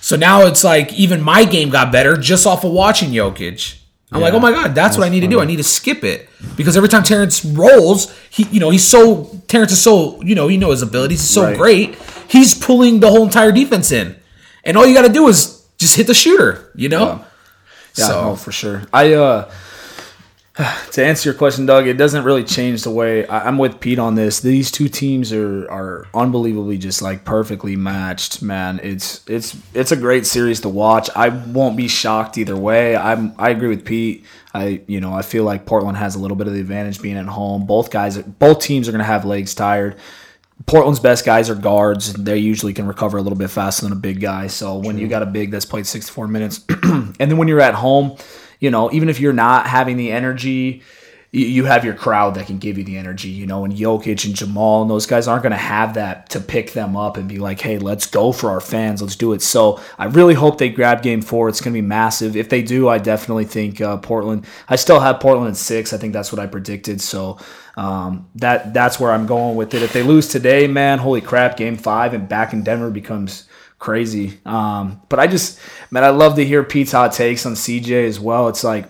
[0.00, 3.76] so now it's like even my game got better just off of watching Jokic.
[4.10, 5.38] I'm like, oh my god, that's, what I need to do.
[5.38, 9.24] I need to skip it because every time Terrence rolls, he you know he's so
[9.48, 11.20] Terrence is so you know you know his abilities.
[11.20, 11.56] is so Right.
[11.56, 11.94] great.
[12.28, 14.16] He's pulling the whole entire defense in,
[14.64, 16.70] and all you got to do is just hit the shooter.
[16.74, 17.24] You know.
[17.96, 18.82] Yeah, So- no, for sure.
[18.92, 19.50] I uh
[20.92, 23.98] to answer your question, Doug, it doesn't really change the way I, I'm with Pete
[23.98, 24.40] on this.
[24.40, 28.80] These two teams are are unbelievably just like perfectly matched, man.
[28.82, 31.08] It's it's it's a great series to watch.
[31.14, 32.96] I won't be shocked either way.
[32.96, 34.24] I'm I agree with Pete.
[34.52, 37.16] I you know I feel like Portland has a little bit of the advantage being
[37.16, 37.64] at home.
[37.64, 39.96] Both guys, both teams are going to have legs tired.
[40.66, 42.12] Portland's best guys are guards.
[42.14, 44.48] They usually can recover a little bit faster than a big guy.
[44.48, 47.74] So when you got a big that's played 64 minutes, and then when you're at
[47.74, 48.16] home,
[48.60, 50.82] you know, even if you're not having the energy,
[51.30, 54.34] you, have your crowd that can give you the energy, you know, and Jokic and
[54.34, 57.38] Jamal and those guys aren't going to have that to pick them up and be
[57.38, 59.02] like, hey, let's go for our fans.
[59.02, 59.42] Let's do it.
[59.42, 61.50] So I really hope they grab game four.
[61.50, 62.34] It's going to be massive.
[62.34, 65.92] If they do, I definitely think uh, Portland, I still have Portland at six.
[65.92, 67.02] I think that's what I predicted.
[67.02, 67.38] So
[67.76, 69.82] um, that that's where I'm going with it.
[69.82, 73.47] If they lose today, man, holy crap, game five and back in Denver becomes
[73.78, 74.40] crazy.
[74.44, 75.58] Um, but I just,
[75.90, 78.48] man, I love to hear Pete's hot takes on CJ as well.
[78.48, 78.88] It's like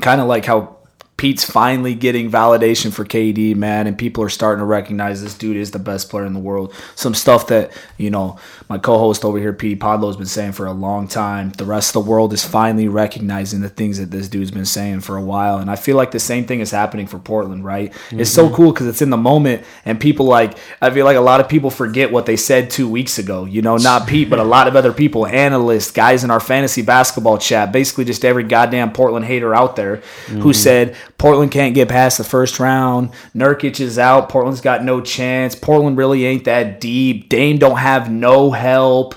[0.00, 0.77] kind of like how
[1.18, 5.56] Pete's finally getting validation for KD, man, and people are starting to recognize this dude
[5.56, 6.72] is the best player in the world.
[6.94, 8.38] Some stuff that, you know,
[8.68, 11.50] my co-host over here, Pete Podlow's been saying for a long time.
[11.50, 15.00] The rest of the world is finally recognizing the things that this dude's been saying
[15.00, 15.58] for a while.
[15.58, 17.92] And I feel like the same thing is happening for Portland, right?
[18.12, 18.54] It's so mm-hmm.
[18.54, 21.48] cool because it's in the moment and people like, I feel like a lot of
[21.48, 23.44] people forget what they said two weeks ago.
[23.44, 26.82] You know, not Pete, but a lot of other people, analysts, guys in our fantasy
[26.82, 29.96] basketball chat, basically just every goddamn Portland hater out there
[30.28, 30.52] who mm-hmm.
[30.52, 33.10] said Portland can't get past the first round.
[33.34, 34.28] Nurkic is out.
[34.28, 35.56] Portland's got no chance.
[35.56, 37.28] Portland really ain't that deep.
[37.28, 39.16] Dame don't have no help.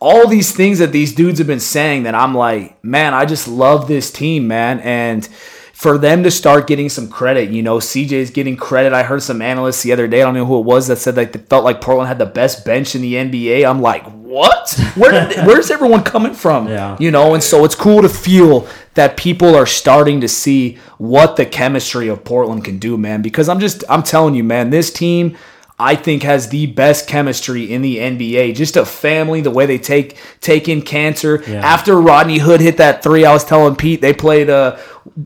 [0.00, 3.46] All these things that these dudes have been saying that I'm like, man, I just
[3.46, 4.80] love this team, man.
[4.80, 5.28] And
[5.74, 8.92] for them to start getting some credit, you know, CJ's getting credit.
[8.92, 11.16] I heard some analysts the other day, I don't know who it was, that said
[11.16, 13.68] like they felt like Portland had the best bench in the NBA.
[13.68, 14.72] I'm like, what?
[14.94, 16.68] Where did, where's everyone coming from?
[16.68, 16.96] Yeah.
[17.00, 21.34] You know, and so it's cool to feel that people are starting to see what
[21.34, 23.20] the chemistry of Portland can do, man.
[23.20, 25.36] Because I'm just, I'm telling you, man, this team.
[25.78, 28.54] I think has the best chemistry in the NBA.
[28.54, 31.46] Just a family, the way they take take in Kanter.
[31.48, 34.78] After Rodney Hood hit that three, I was telling Pete they played uh,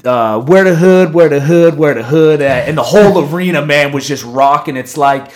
[0.04, 3.64] uh where the hood, where the hood, where the hood, at, and the whole arena
[3.64, 4.78] man was just rocking.
[4.78, 5.30] It's like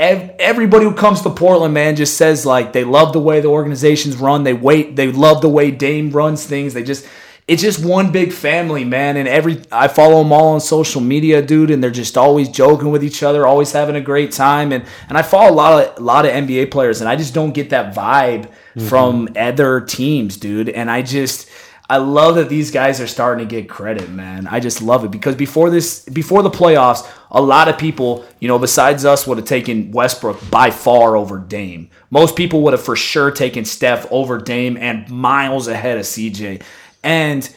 [0.00, 3.48] ev- everybody who comes to Portland, man, just says like they love the way the
[3.48, 4.42] organizations run.
[4.42, 6.74] They wait, they love the way Dame runs things.
[6.74, 7.06] They just
[7.48, 9.16] it's just one big family, man.
[9.16, 12.90] And every I follow them all on social media, dude, and they're just always joking
[12.90, 14.72] with each other, always having a great time.
[14.72, 17.34] And and I follow a lot of a lot of NBA players, and I just
[17.34, 18.86] don't get that vibe mm-hmm.
[18.88, 20.68] from other teams, dude.
[20.68, 21.48] And I just
[21.88, 24.48] I love that these guys are starting to get credit, man.
[24.48, 28.48] I just love it because before this, before the playoffs, a lot of people, you
[28.48, 31.90] know, besides us, would have taken Westbrook by far over Dame.
[32.10, 36.60] Most people would have for sure taken Steph over Dame and miles ahead of CJ.
[37.06, 37.48] And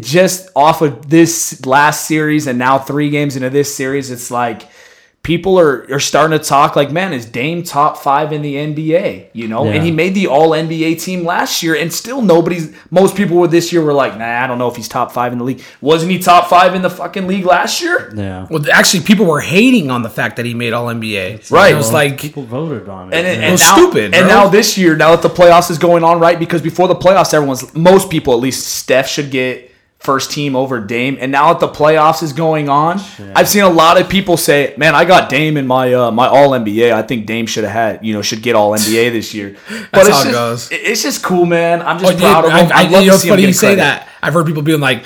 [0.00, 4.62] just off of this last series and now three games into this series, it's like
[5.22, 9.28] people are, are starting to talk like, man, is Dame top five in the NBA?
[9.34, 9.72] You know, Yeah.
[9.72, 13.50] and he made the all NBA team last year, and still nobody's most people with
[13.50, 15.62] this year were like, nah, I don't know if he's top five in the league.
[15.82, 18.12] Wasn't he top five in the fucking league last year?
[18.16, 18.46] Yeah.
[18.50, 21.50] Well, actually, people were hating on the fact that he made All NBA.
[21.50, 21.72] Right.
[21.74, 23.16] It was like, People voted on it.
[23.16, 23.44] And, and, yeah.
[23.46, 24.28] and was now, stupid, And bro.
[24.28, 26.38] now this year, now that the playoffs is going on, right?
[26.38, 29.69] Because before the playoffs, everyone's most people, at least Steph should get
[30.00, 33.00] first team over Dame, and now that the playoffs is going on,
[33.34, 36.26] I've seen a lot of people say, "Man, I got Dame in my uh, my
[36.26, 36.92] All NBA.
[36.92, 39.56] I think Dame should have had, you know, should get All NBA this year."
[39.92, 40.72] But That's it's how it just, goes.
[40.72, 41.82] it- It's just cool, man.
[41.82, 42.72] I'm Oh, just dude, proud of I, him.
[42.72, 43.76] I, I'd love you know, funny you say credit.
[43.82, 44.08] that.
[44.22, 45.04] I've heard people being like,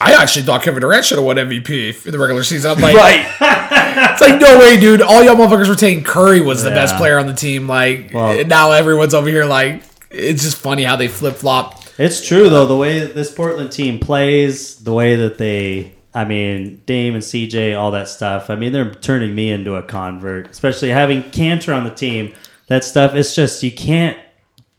[0.00, 2.70] I actually thought Kevin Durant should have won MVP for the regular season.
[2.70, 3.26] I'm like, Right.
[4.12, 5.02] it's like, no way, dude.
[5.02, 7.68] All y'all motherfuckers were saying Curry was the best player on the team.
[7.68, 11.79] Like, Well- now everyone's over here like, it's just funny how they flip flop.
[11.98, 12.66] It's true though.
[12.66, 17.22] The way that this Portland team plays, the way that they, I mean, Dame and
[17.22, 18.50] CJ, all that stuff.
[18.50, 22.34] I mean, they're turning me into a convert, especially having Kanter on the team.
[22.68, 23.14] That stuff.
[23.14, 24.18] It's just you can't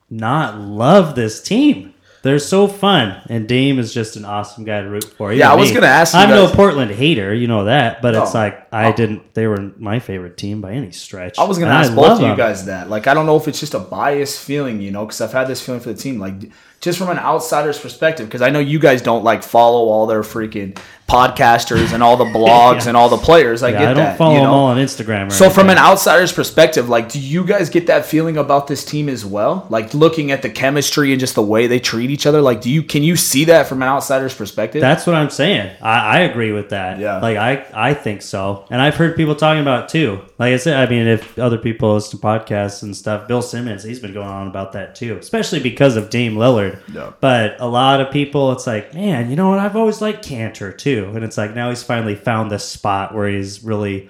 [0.10, 1.94] not love this team.
[2.24, 5.34] They're so fun, and Dame is just an awesome guy to root for.
[5.34, 8.36] Yeah, I was gonna ask you I'm no Portland hater, you know that, but it's
[8.36, 8.96] like I oh.
[8.96, 9.34] didn't.
[9.34, 11.40] They were my favorite team by any stretch.
[11.40, 12.92] I was gonna ask love both of you guys that.
[12.92, 15.48] Like, I don't know if it's just a biased feeling, you know, because I've had
[15.48, 16.20] this feeling for the team.
[16.20, 16.52] Like,
[16.82, 20.22] just from an outsider's perspective, because I know you guys don't like follow all their
[20.24, 20.78] freaking
[21.08, 22.88] podcasters and all the blogs Yeah.
[22.90, 23.64] and all the players.
[23.64, 24.18] I Yeah, get I don't that.
[24.18, 25.32] follow you them all on Instagram.
[25.32, 29.10] So from an outsider's perspective, like, do you guys get that feeling about this team
[29.10, 29.68] as well?
[29.70, 32.42] Like looking at the chemistry and just the way they treat each other.
[32.42, 34.80] Like, do you can you see that from an outsider's perspective?
[34.82, 35.76] That's what I'm saying.
[35.82, 36.98] I, I agree with that.
[37.00, 37.20] Yeah.
[37.20, 38.66] Like I I think so.
[38.70, 40.22] And I've heard people talking about it too.
[40.40, 43.84] Like I said, I mean if other people listen to podcasts and stuff, Bill Simmons,
[43.84, 45.18] he's been going on about that too.
[45.18, 46.71] Especially because of Dame Lillard.
[46.92, 47.14] Yeah.
[47.20, 50.78] But a lot of people it's like, man, you know what, I've always liked Kanter
[50.78, 51.12] too.
[51.16, 54.10] And it's like now he's finally found this spot where he's really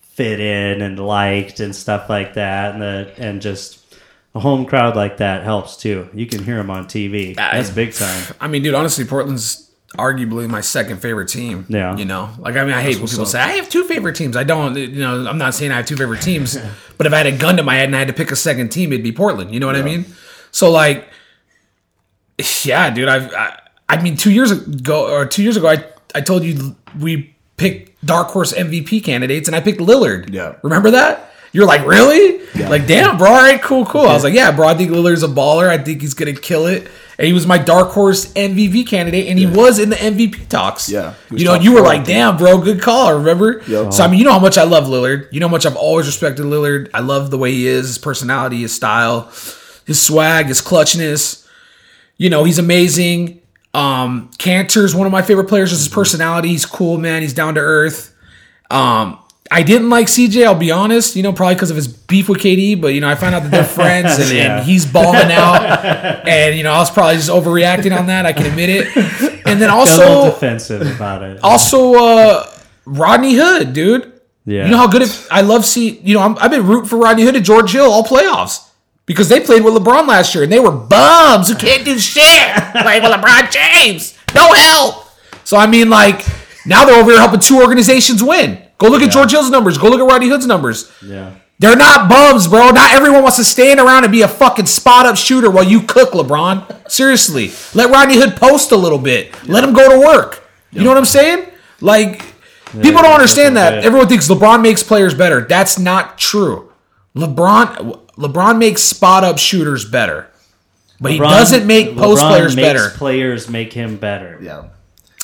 [0.00, 2.74] fit in and liked and stuff like that.
[2.74, 3.80] And the and just
[4.34, 6.08] a home crowd like that helps too.
[6.12, 7.36] You can hear him on TV.
[7.36, 8.34] That's big time.
[8.40, 11.66] I mean, dude, honestly, Portland's arguably my second favorite team.
[11.68, 11.96] Yeah.
[11.96, 14.36] You know, like, I mean, I hate when people say, I have two favorite teams.
[14.36, 16.58] I don't, you know, I'm not saying I have two favorite teams,
[16.98, 18.36] but if I had a gun to my head and I had to pick a
[18.36, 19.52] second team, it'd be Portland.
[19.52, 20.04] You know what I mean?
[20.50, 21.08] So, like,
[22.64, 26.20] yeah, dude, I've, I, I mean, two years ago, or two years ago, I, I
[26.20, 30.32] told you we picked dark horse MVP candidates and I picked Lillard.
[30.32, 30.56] Yeah.
[30.62, 31.32] Remember that?
[31.52, 32.44] You're like, really?
[32.68, 33.28] Like, damn, bro.
[33.28, 34.02] All right, cool, cool.
[34.02, 34.66] I was like, yeah, bro.
[34.66, 35.68] I think Lillard's a baller.
[35.68, 36.88] I think he's gonna kill it.
[37.16, 40.88] And he was my dark horse MVP candidate, and he was in the MVP talks.
[40.88, 43.14] Yeah, you know, you were like, damn, bro, good call.
[43.14, 43.62] Remember?
[43.68, 43.92] Yep.
[43.92, 45.32] So I mean, you know how much I love Lillard.
[45.32, 46.90] You know how much I've always respected Lillard.
[46.92, 49.30] I love the way he is, his personality, his style,
[49.86, 51.43] his swag, his clutchness.
[52.16, 53.40] You know, he's amazing.
[53.72, 55.70] Um, Kanter's one of my favorite players.
[55.70, 56.48] Just his personality.
[56.48, 57.22] He's cool, man.
[57.22, 58.14] He's down to earth.
[58.70, 59.18] Um,
[59.50, 60.44] I didn't like CJ.
[60.46, 61.16] I'll be honest.
[61.16, 62.80] You know, probably because of his beef with KD.
[62.80, 64.58] But you know, I found out that they're friends, and, Yeah.
[64.58, 66.24] and he's balling out.
[66.26, 68.26] And you know, I was probably just overreacting on that.
[68.26, 68.96] I can admit it.
[69.46, 71.40] And then Got a little also, defensive about it.
[71.42, 72.50] also uh,
[72.86, 74.12] Rodney Hood, dude.
[74.46, 74.64] Yeah.
[74.64, 75.98] You know how good if I love see.
[76.00, 78.66] You know, I'm, I've been rooting for Rodney Hood and George Hill all playoffs
[79.06, 82.24] because they played with LeBron last year and they were bums who can't do shit.
[82.82, 85.06] Playing with LeBron James, no help.
[85.44, 86.24] So I mean, like
[86.66, 88.62] now they're over here helping two organizations win.
[88.78, 89.78] Go look at George Hill's numbers.
[89.78, 90.90] Go look at Rodney Hood's numbers.
[91.02, 91.34] Yeah.
[91.60, 92.70] They're not bums, bro.
[92.70, 95.82] Not everyone wants to stand around and be a fucking spot up shooter while you
[95.82, 96.90] cook, LeBron.
[96.90, 97.52] Seriously.
[97.74, 99.32] Let Rodney Hood post a little bit.
[99.48, 100.42] Let him go to work.
[100.72, 101.46] You know what I'm saying?
[101.80, 102.24] Like,
[102.72, 103.84] people don't understand that.
[103.84, 105.42] Everyone thinks LeBron makes players better.
[105.42, 106.72] That's not true.
[107.14, 110.28] LeBron LeBron makes spot up shooters better.
[111.00, 112.90] But he doesn't make post LeBron players makes better.
[112.90, 114.38] Players make him better.
[114.42, 114.68] yeah.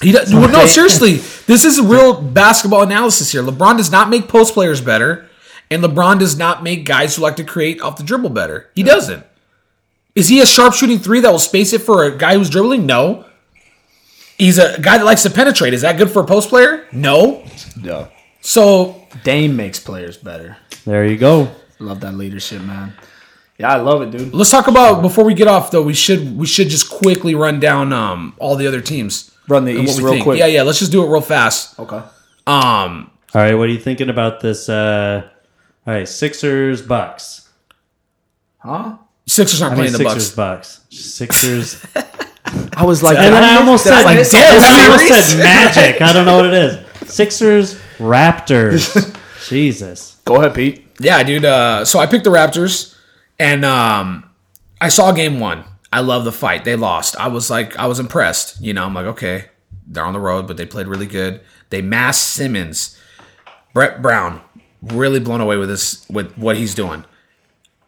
[0.02, 1.12] He does, well, no, seriously,
[1.46, 3.42] this is real basketball analysis here.
[3.42, 5.28] LeBron does not make post players better,
[5.70, 8.70] and LeBron does not make guys who like to create off the dribble better.
[8.74, 9.26] He doesn't.
[10.14, 12.86] Is he a sharp shooting three that will space it for a guy who's dribbling?
[12.86, 13.26] No.
[14.38, 15.74] He's a guy that likes to penetrate.
[15.74, 16.86] Is that good for a post player?
[16.92, 17.44] No.
[17.80, 18.08] Yeah.
[18.40, 20.56] So Dame makes players better.
[20.86, 21.54] There you go.
[21.80, 22.92] Love that leadership, man.
[23.58, 24.32] Yeah, I love it, dude.
[24.32, 25.82] let's talk about before we get off though.
[25.82, 29.30] We should we should just quickly run down um all the other teams.
[29.48, 30.24] Run the and East real think.
[30.24, 30.38] quick.
[30.38, 30.62] Yeah, yeah.
[30.62, 31.78] Let's just do it real fast.
[31.78, 32.00] Okay.
[32.46, 34.68] Um, All right, what are you thinking about this?
[34.68, 35.28] Uh,
[35.86, 37.48] all right, Sixers Bucks.
[38.58, 38.96] Huh?
[39.26, 40.78] Sixers aren't I mean, playing the Sixers Bucks.
[40.78, 40.96] Bucks.
[41.04, 41.86] Sixers.
[42.76, 46.02] I was like, and then I almost said, like, and damn, I almost said magic.
[46.02, 47.12] I don't know what it is.
[47.12, 49.16] Sixers Raptors.
[49.48, 50.20] Jesus.
[50.24, 50.86] go ahead, Pete.
[51.00, 51.46] Yeah, dude.
[51.46, 52.94] Uh, so I picked the Raptors,
[53.38, 54.30] and um,
[54.80, 55.64] I saw game one.
[55.92, 56.64] I love the fight.
[56.64, 57.16] They lost.
[57.16, 58.60] I was like, I was impressed.
[58.60, 59.46] You know, I'm like, okay,
[59.86, 61.40] they're on the road, but they played really good.
[61.70, 62.98] They massed Simmons.
[63.72, 64.42] Brett Brown,
[64.82, 67.04] really blown away with this, with what he's doing.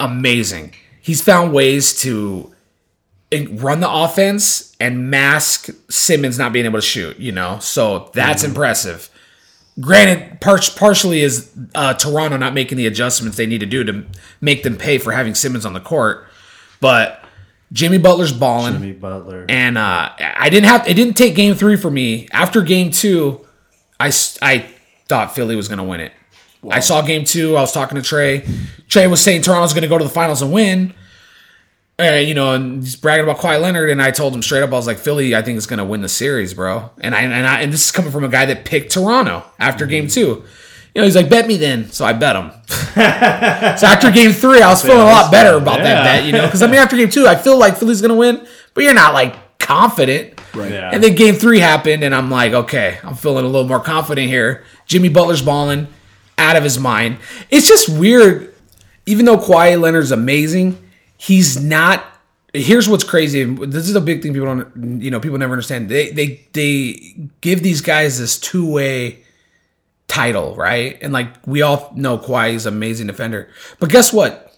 [0.00, 0.74] Amazing.
[1.00, 2.52] He's found ways to
[3.50, 7.18] run the offense and mask Simmons not being able to shoot.
[7.18, 9.10] You know, so that's impressive.
[9.80, 14.04] Granted, par- partially is uh, Toronto not making the adjustments they need to do to
[14.40, 16.26] make them pay for having Simmons on the court,
[16.80, 17.24] but
[17.72, 18.74] Jimmy Butler's balling.
[18.74, 19.46] Jimmy Butler.
[19.48, 22.28] And uh, I didn't have it didn't take game three for me.
[22.32, 23.46] After game two,
[23.98, 24.12] I
[24.42, 24.66] I
[25.08, 26.12] thought Philly was going to win it.
[26.70, 27.56] I saw game two.
[27.56, 28.46] I was talking to Trey.
[28.88, 30.94] Trey was saying Toronto's going to go to the finals and win.
[32.00, 34.70] Uh, you know, and he's bragging about Kawhi Leonard, and I told him straight up,
[34.70, 36.90] I was like, Philly, I think is going to win the series, bro.
[37.00, 39.86] And I and I and this is coming from a guy that picked Toronto after
[39.86, 40.44] game two.
[40.94, 41.90] You know, he's like, bet me then.
[41.90, 42.50] So I bet him.
[42.66, 46.46] so after game three, I was feeling a lot better about that bet, you know,
[46.46, 48.94] because I mean, after game two, I feel like Philly's going to win, but you're
[48.94, 50.38] not like confident.
[50.54, 50.72] Right.
[50.72, 50.90] Yeah.
[50.92, 54.28] And then game three happened, and I'm like, okay, I'm feeling a little more confident
[54.28, 54.64] here.
[54.86, 55.88] Jimmy Butler's balling
[56.36, 57.18] out of his mind.
[57.50, 58.54] It's just weird.
[59.06, 60.78] Even though Kawhi Leonard's amazing,
[61.22, 62.04] he's not.
[62.52, 63.44] Here's what's crazy.
[63.44, 65.88] This is a big thing people don't, you know, people never understand.
[65.88, 69.24] They they they give these guys this two way
[70.08, 70.98] title, right?
[71.00, 73.48] And like we all know, Kawhi is an amazing defender.
[73.78, 74.54] But guess what?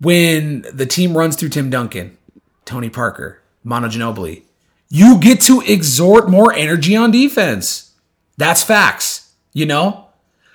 [0.00, 2.16] When the team runs through Tim Duncan,
[2.64, 4.42] Tony Parker, Manu Ginobili,
[4.88, 7.92] you get to exhort more energy on defense.
[8.38, 9.32] That's facts.
[9.52, 10.06] You know,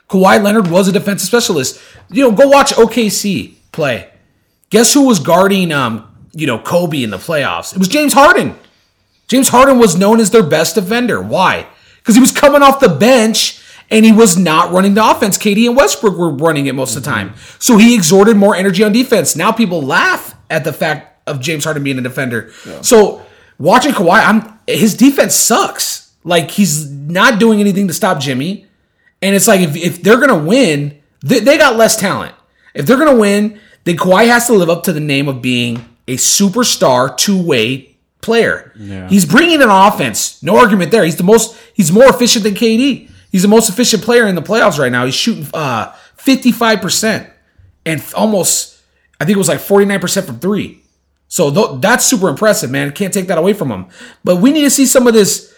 [0.10, 1.80] Kawhi Leonard was a defensive specialist.
[2.10, 4.10] You know, go watch OKC play.
[4.70, 7.74] Guess who was guarding, um, you know, Kobe in the playoffs?
[7.74, 8.56] It was James Harden.
[9.28, 11.22] James Harden was known as their best defender.
[11.22, 11.68] Why?
[11.98, 15.38] Because he was coming off the bench and he was not running the offense.
[15.38, 17.34] KD and Westbrook were running it most of the time.
[17.60, 19.36] So he exhorted more energy on defense.
[19.36, 22.52] Now people laugh at the fact of James Harden being a defender.
[22.82, 23.26] So
[23.58, 26.14] watching Kawhi, I'm his defense sucks.
[26.24, 28.66] Like he's not doing anything to stop Jimmy.
[29.22, 32.36] And it's like if, if they're gonna win, they, they got less talent.
[32.74, 35.84] If they're gonna win, then Kawhi has to live up to the name of being
[36.08, 38.74] a superstar two way player.
[39.08, 41.04] He's bringing an offense, no argument there.
[41.04, 41.58] He's the most.
[41.74, 43.10] He's more efficient than KD.
[43.32, 45.06] He's the most efficient player in the playoffs right now.
[45.06, 47.30] He's shooting uh, fifty five percent
[47.86, 48.82] and almost,
[49.20, 50.82] I think it was like forty nine percent from three.
[51.30, 52.92] So th- that's super impressive, man.
[52.92, 53.88] Can't take that away from him.
[54.24, 55.54] But we need to see some of this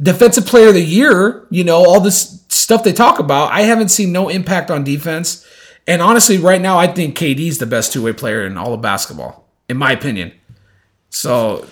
[0.00, 3.52] defensive player of the year, you know, all this stuff they talk about.
[3.52, 5.46] I haven't seen no impact on defense.
[5.86, 8.80] And honestly, right now, I think KD's the best two way player in all of
[8.80, 10.32] basketball, in my opinion.
[11.10, 11.66] So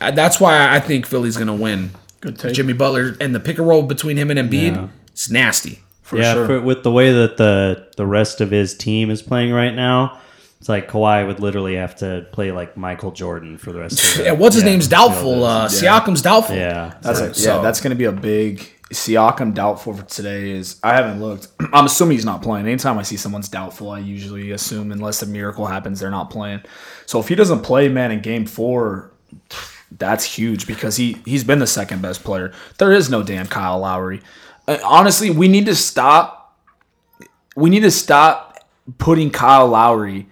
[0.00, 1.90] that's why I think Philly's going to win.
[2.20, 2.54] Good take.
[2.54, 4.88] Jimmy Butler and the pick and roll between him and Embiid, Yeah.
[5.12, 5.80] it's nasty.
[6.02, 6.46] For yeah, sure.
[6.46, 10.18] for, with the way that the the rest of his team is playing right now,
[10.64, 14.24] it's like Kawhi would literally have to play like Michael Jordan for the rest of
[14.24, 15.42] the And what's his yeah, name's doubtful.
[15.42, 16.56] that's- uh, Siakam's doubtful.
[16.56, 16.94] yeah.
[17.02, 20.52] That's So- a, yeah, so- that's going to be a big Siakam doubtful for today.
[20.52, 21.48] Is I haven't looked.
[21.74, 22.66] I'm assuming he's not playing.
[22.66, 26.62] Anytime I see someone's doubtful, I usually assume unless a miracle happens, they're not playing.
[27.04, 29.12] So if he doesn't play, man, in Game Four,
[29.98, 32.52] that's huge because he he's been the second best player.
[32.78, 34.22] There is no damn Kyle Lowry.
[34.66, 36.56] Uh, honestly, we need to stop.
[37.54, 38.66] We need to stop
[38.98, 40.28] putting Kyle Lowry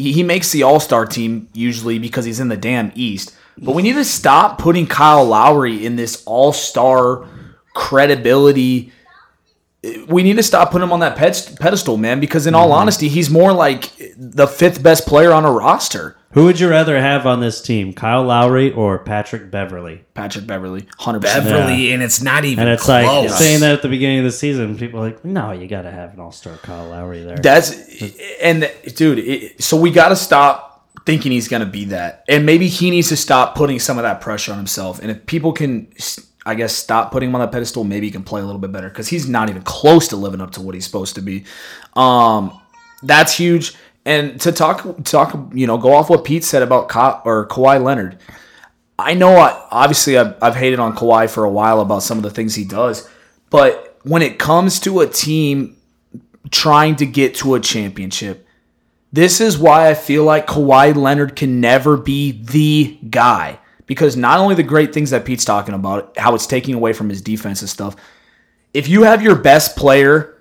[0.00, 3.36] he, he makes the All Star team usually because he's in the damn East.
[3.58, 7.26] But we need to stop putting Kyle Lowry in this All Star
[7.74, 8.92] credibility.
[10.08, 12.20] We need to stop putting him on that ped- pedestal, man.
[12.20, 12.80] Because in all mm-hmm.
[12.80, 16.16] honesty, he's more like the fifth best player on a roster.
[16.32, 20.04] Who would you rather have on this team, Kyle Lowry or Patrick Beverley?
[20.14, 21.44] Patrick Beverley, hundred percent.
[21.46, 23.04] Beverley, and it's not even And it's close.
[23.04, 25.82] like saying that at the beginning of the season, people are like, no, you got
[25.82, 27.36] to have an All Star Kyle Lowry there.
[27.36, 27.72] That's
[28.40, 29.18] and dude.
[29.18, 30.68] It, so we got to stop
[31.04, 34.20] thinking he's gonna be that, and maybe he needs to stop putting some of that
[34.20, 35.00] pressure on himself.
[35.00, 35.92] And if people can,
[36.46, 38.70] I guess, stop putting him on that pedestal, maybe he can play a little bit
[38.70, 41.44] better because he's not even close to living up to what he's supposed to be.
[41.96, 42.60] Um,
[43.02, 43.74] that's huge.
[44.04, 47.82] And to talk, talk, you know, go off what Pete said about Ka- or Kawhi
[47.82, 48.18] Leonard.
[48.98, 52.22] I know, I, obviously, I've, I've hated on Kawhi for a while about some of
[52.22, 53.08] the things he does,
[53.50, 55.76] but when it comes to a team
[56.50, 58.46] trying to get to a championship.
[59.12, 63.58] This is why I feel like Kawhi Leonard can never be the guy.
[63.86, 67.08] Because not only the great things that Pete's talking about, how it's taking away from
[67.08, 67.96] his defense and stuff.
[68.72, 70.40] If you have your best player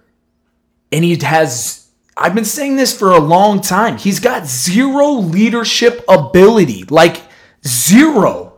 [0.91, 1.88] and he has,
[2.19, 6.83] I've been saying this for a long time, he's got zero leadership ability.
[6.83, 7.23] Like,
[7.65, 8.53] zero.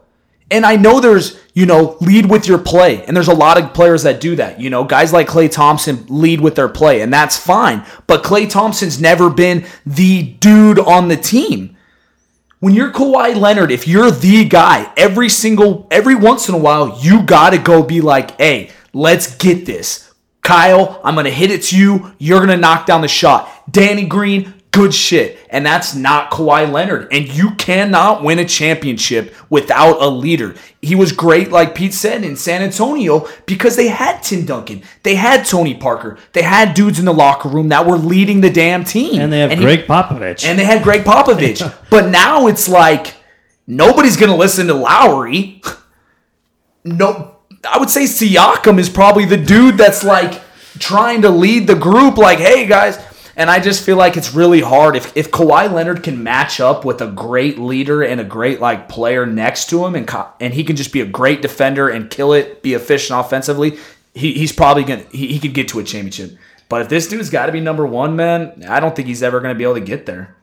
[0.50, 3.06] And I know there's, you know, lead with your play.
[3.06, 4.60] And there's a lot of players that do that.
[4.60, 7.86] You know, guys like Klay Thompson lead with their play, and that's fine.
[8.08, 11.78] But Klay Thompson's never been the dude on the team.
[12.60, 17.00] When you're Kawhi Leonard, if you're the guy, every single, every once in a while,
[17.02, 20.11] you gotta go be like, hey, let's get this.
[20.52, 22.12] Kyle, I'm gonna hit it to you.
[22.18, 23.50] You're gonna knock down the shot.
[23.72, 25.40] Danny Green, good shit.
[25.50, 27.08] And that's not Kawhi Leonard.
[27.14, 30.56] And you cannot win a championship without a leader.
[30.82, 35.16] He was great, like Pete said, in San Antonio because they had Tim Duncan, they
[35.16, 38.84] had Tony Parker, they had dudes in the locker room that were leading the damn
[38.84, 39.22] team.
[39.22, 40.44] and they have he- Gregg Popovich.
[40.44, 41.62] and they had Gregg Popovich.
[41.90, 43.16] but now it's like
[43.68, 45.62] Nobody's going to listen to Lowry.
[46.84, 47.36] No,
[47.70, 50.42] I would say Siakam is probably the dude that's like
[50.80, 52.98] trying to lead the group, like, hey guys.
[53.36, 56.84] And I just feel like it's really hard if if Kawhi Leonard can match up
[56.84, 60.10] with a great leader and a great like player next to him, and
[60.40, 63.78] and he can just be a great defender and kill it, be efficient offensively.
[64.14, 66.38] He, he's probably gonna he, he could get to a championship.
[66.68, 69.40] But if this dude's got to be number one, man, I don't think he's ever
[69.40, 70.36] gonna be able to get there.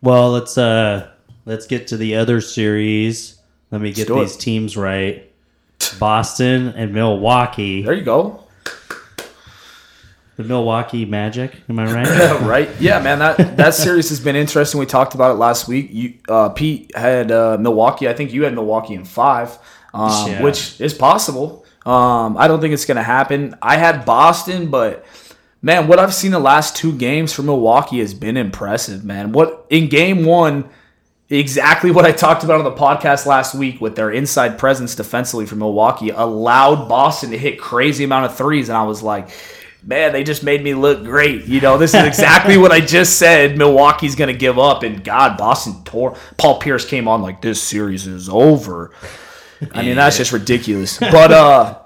[0.00, 1.10] Well, let's uh
[1.44, 3.38] let's get to the other series.
[3.70, 5.29] Let me get these teams right.
[5.98, 7.82] Boston and Milwaukee.
[7.82, 8.44] There you go.
[10.36, 12.40] The Milwaukee Magic, am I right?
[12.42, 12.70] right?
[12.80, 13.18] Yeah, man.
[13.18, 14.80] That that series has been interesting.
[14.80, 15.88] We talked about it last week.
[15.90, 18.08] You, uh, Pete had uh, Milwaukee.
[18.08, 19.58] I think you had Milwaukee in five,
[19.92, 20.42] um, Yeah.
[20.42, 21.66] which is possible.
[21.84, 23.54] Um, I don't think it's going to happen.
[23.60, 25.04] I had Boston, but
[25.60, 29.04] man, what I've seen the last two games from Milwaukee has been impressive.
[29.04, 30.70] Man, what in game one,
[31.30, 35.46] exactly what I talked about on the podcast last week with their inside presence defensively
[35.46, 39.30] for Milwaukee allowed Boston to hit crazy amount of threes, and I was like,
[39.82, 41.44] man, they just made me look great.
[41.44, 43.56] You know, this is exactly what I just said.
[43.56, 46.16] Milwaukee's going to give up, and God, Boston tore.
[46.36, 48.92] Paul Pierce came on like this series is over.
[49.72, 50.98] I mean, that's just ridiculous.
[50.98, 51.78] But uh,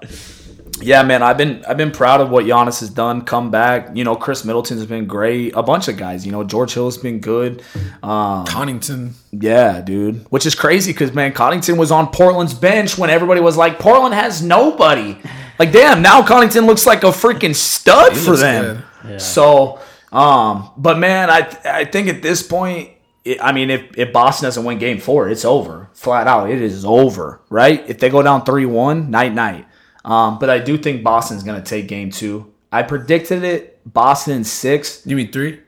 [0.81, 3.21] yeah, man, I've been I've been proud of what Giannis has done.
[3.23, 5.55] Come back, you know, Khris Middleton's been great.
[5.55, 7.61] A bunch of guys, you know, George Hill's been good.
[8.03, 9.13] Um, Connaughton.
[9.31, 10.25] yeah, dude.
[10.31, 14.13] Which is crazy because man, Connaughton was on Portland's bench when everybody was like, Portland
[14.15, 15.17] has nobody.
[15.57, 18.83] Like, damn, now Connaughton looks like a freaking stud for them.
[19.01, 19.21] good.
[19.21, 19.79] So,
[20.11, 22.89] um, but man, I I think at this point,
[23.23, 26.49] it, I mean, if, if Boston doesn't win Game Four, it's over, flat out.
[26.49, 27.83] It is over, right?
[27.87, 29.65] If they go down three one, night night.
[30.05, 32.53] Um, but I do think Boston's gonna take Game Two.
[32.71, 33.81] I predicted it.
[33.91, 35.01] Boston in six.
[35.05, 35.59] You mean three?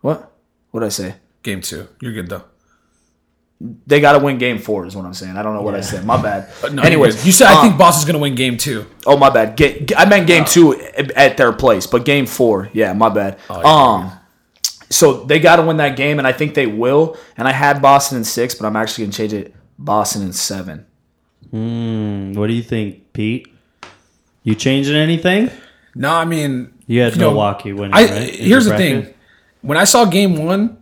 [0.00, 0.32] What?
[0.70, 1.14] What did I say?
[1.42, 1.88] Game two.
[2.00, 2.44] You're good though.
[3.86, 5.36] They got to win game four, is what I'm saying.
[5.36, 6.06] I don't know what I said.
[6.06, 6.50] My bad.
[6.64, 8.86] Uh, No, Anyways, you said I um, think Boston's gonna win game two.
[9.04, 9.54] Oh, my bad.
[9.56, 13.38] Ga- ga- I meant game two at- their place, but game four, yeah, my bad.
[13.50, 13.66] Oh, yeah.
[13.66, 14.12] um,
[14.88, 17.18] so they got to win that game, and I think they will.
[17.36, 19.54] And I had Boston in six, but I'm actually gonna change it.
[19.78, 20.86] Boston in seven.
[21.50, 23.48] Hmm, what do you think, Pete?
[24.42, 25.50] You changing anything?
[25.94, 28.34] No, I mean You had know, Milwaukee winning, I right?
[28.34, 29.12] here's the thing.
[29.62, 30.78] When I saw game one,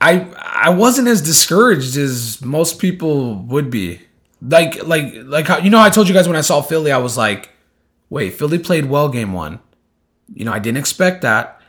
[0.00, 4.00] I I wasn't as discouraged as most people would be.
[4.42, 6.98] Like like like how you know I told you guys when I saw Philly, I
[6.98, 7.50] was like,
[8.10, 9.60] wait, Philly played well game one.
[10.34, 11.60] You know, I didn't expect that.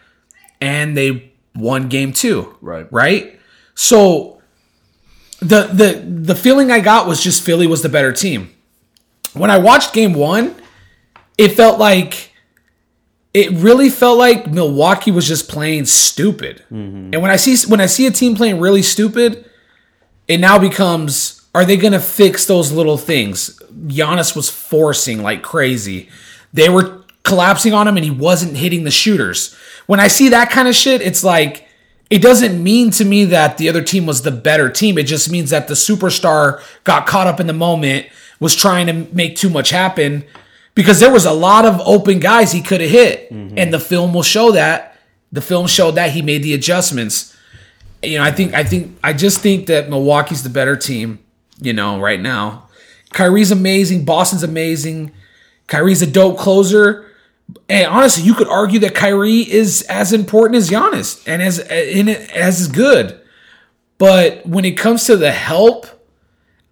[0.60, 2.58] And they won game two.
[2.62, 2.92] Right.
[2.92, 3.40] Right?
[3.76, 4.35] So
[5.46, 8.50] the the the feeling I got was just Philly was the better team.
[9.34, 10.56] When I watched game one,
[11.38, 12.34] it felt like
[13.34, 16.64] it really felt like Milwaukee was just playing stupid.
[16.72, 17.14] Mm-hmm.
[17.14, 19.50] And when I see when I see a team playing really stupid,
[20.28, 23.60] it now becomes are they going to fix those little things?
[23.88, 26.10] Giannis was forcing like crazy.
[26.54, 29.56] They were collapsing on him and he wasn't hitting the shooters.
[29.86, 31.68] When I see that kind of shit, it's like
[32.10, 34.97] it doesn't mean to me that the other team was the better team.
[34.97, 38.08] It just means that the superstar got caught up in the moment,
[38.39, 40.24] was trying to make too much happen
[40.76, 43.32] because there was a lot of open guys he could have hit.
[43.32, 43.58] Mm-hmm.
[43.58, 44.97] And the film will show that.
[45.32, 47.36] The film showed that he made the adjustments.
[48.03, 51.20] You know, I think I think I just think that Milwaukee's the better team,
[51.60, 52.70] you know, right now.
[53.12, 55.12] Kyrie's amazing, Boston's amazing.
[55.68, 57.10] Kyrie's a dope closer.
[57.70, 62.10] And honestly, you could argue that Kyrie is as important as Giannis and as in
[62.10, 63.20] as good.
[63.98, 65.88] But when it comes to the help,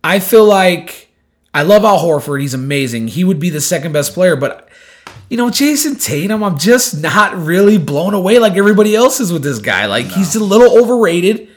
[0.03, 1.11] I feel like
[1.53, 2.41] I love Al Horford.
[2.41, 3.09] He's amazing.
[3.09, 4.69] He would be the second best player, but
[5.29, 9.41] you know, Jayson Tatum, I'm just not really blown away like everybody else is with
[9.41, 9.85] this guy.
[9.85, 11.49] Like he's a little overrated.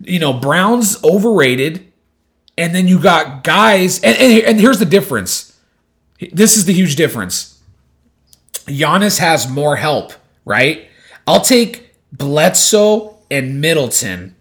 [0.00, 1.92] You know, Brown's overrated.
[2.56, 5.58] And then you got guys, and, and, and here's the difference.
[6.32, 7.49] This is the huge difference.
[8.70, 10.12] Giannis has more help,
[10.44, 10.88] right?
[11.26, 14.34] I'll take Bledsoe and Middleton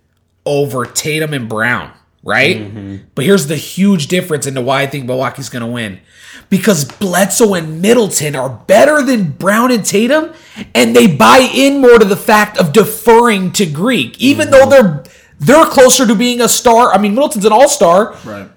[0.46, 1.92] over Tatum and Brown,
[2.24, 2.58] right?
[2.58, 2.98] Mm-hmm.
[3.14, 6.00] But here's the huge difference into why I think Milwaukee's going to win.
[6.50, 10.34] Because Bledsoe and Middleton are better than Brown and Tatum,
[10.74, 14.70] and they buy in more to the fact of deferring to Greek, even though mm-hmm.
[14.70, 15.04] they're
[15.40, 16.94] they're closer to being a star.
[16.94, 18.50] I mean, Middleton's an all-star, Right.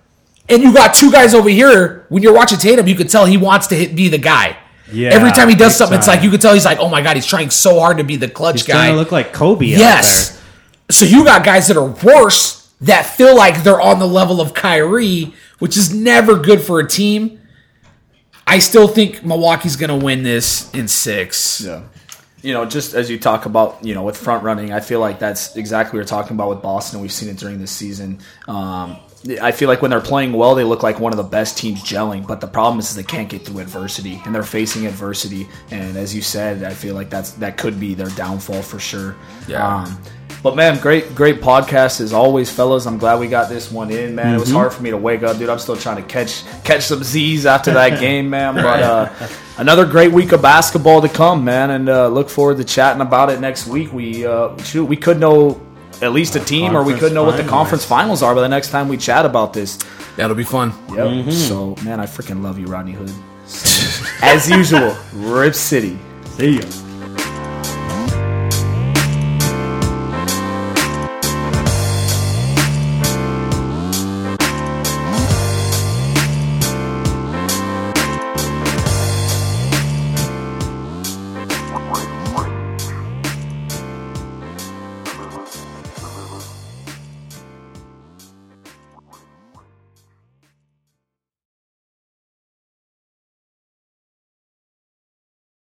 [0.49, 2.07] and you got two guys over here.
[2.09, 4.57] When you're watching Tatum, you could tell he wants to hit, be the guy.
[4.93, 6.89] Yeah, Every time he does big something, it's like you could tell he's like, "Oh
[6.89, 9.13] my god, he's trying so hard to be the clutch He's guy." starting to look
[9.13, 9.67] like Kobe.
[9.67, 10.41] yes.
[10.91, 14.53] So you got guys that are worse that feel like they're on the level of
[14.55, 17.41] Kyrie, which is never good for a team.
[18.47, 21.61] I still think Milwaukee's going to win this in six.
[21.61, 21.83] Yeah.
[22.43, 25.19] you know, just as you talk about, you know, with front running, I feel like
[25.21, 27.01] that's exactly what we're talking about with Boston.
[27.01, 28.19] We've seen it during this season.
[28.49, 28.97] Um,
[29.41, 31.83] I feel like when they're playing well, they look like one of the best teams
[31.83, 32.27] gelling.
[32.27, 35.49] But the problem is, is they can't get through adversity, and they're facing adversity.
[35.71, 39.17] And as you said, I feel like that's that could be their downfall for sure.
[39.47, 39.85] Yeah.
[39.85, 40.03] Um,
[40.43, 42.85] but man, great, great podcast as always, fellas.
[42.87, 44.35] I'm glad we got this one in, man.
[44.35, 45.49] It was hard for me to wake up, dude.
[45.49, 48.57] I'm still trying to catch catch some Z's after that game, man.
[48.57, 49.29] But uh,
[49.59, 53.31] another great week of basketball to come, man, and uh, look forward to chatting about
[53.31, 53.93] it next week.
[53.93, 55.61] We uh, shoot, we could know
[56.03, 58.41] at least a team, or we could know what the Conference conference finals are by
[58.41, 59.79] the next time we chat about this.
[60.17, 60.71] That'll be fun.
[60.89, 60.99] Yep.
[60.99, 61.31] Mm-hmm.
[61.31, 63.13] So, man, I freaking love you, Rodney Hood.
[64.23, 65.99] As usual, Rip City.
[66.37, 66.82] See ya.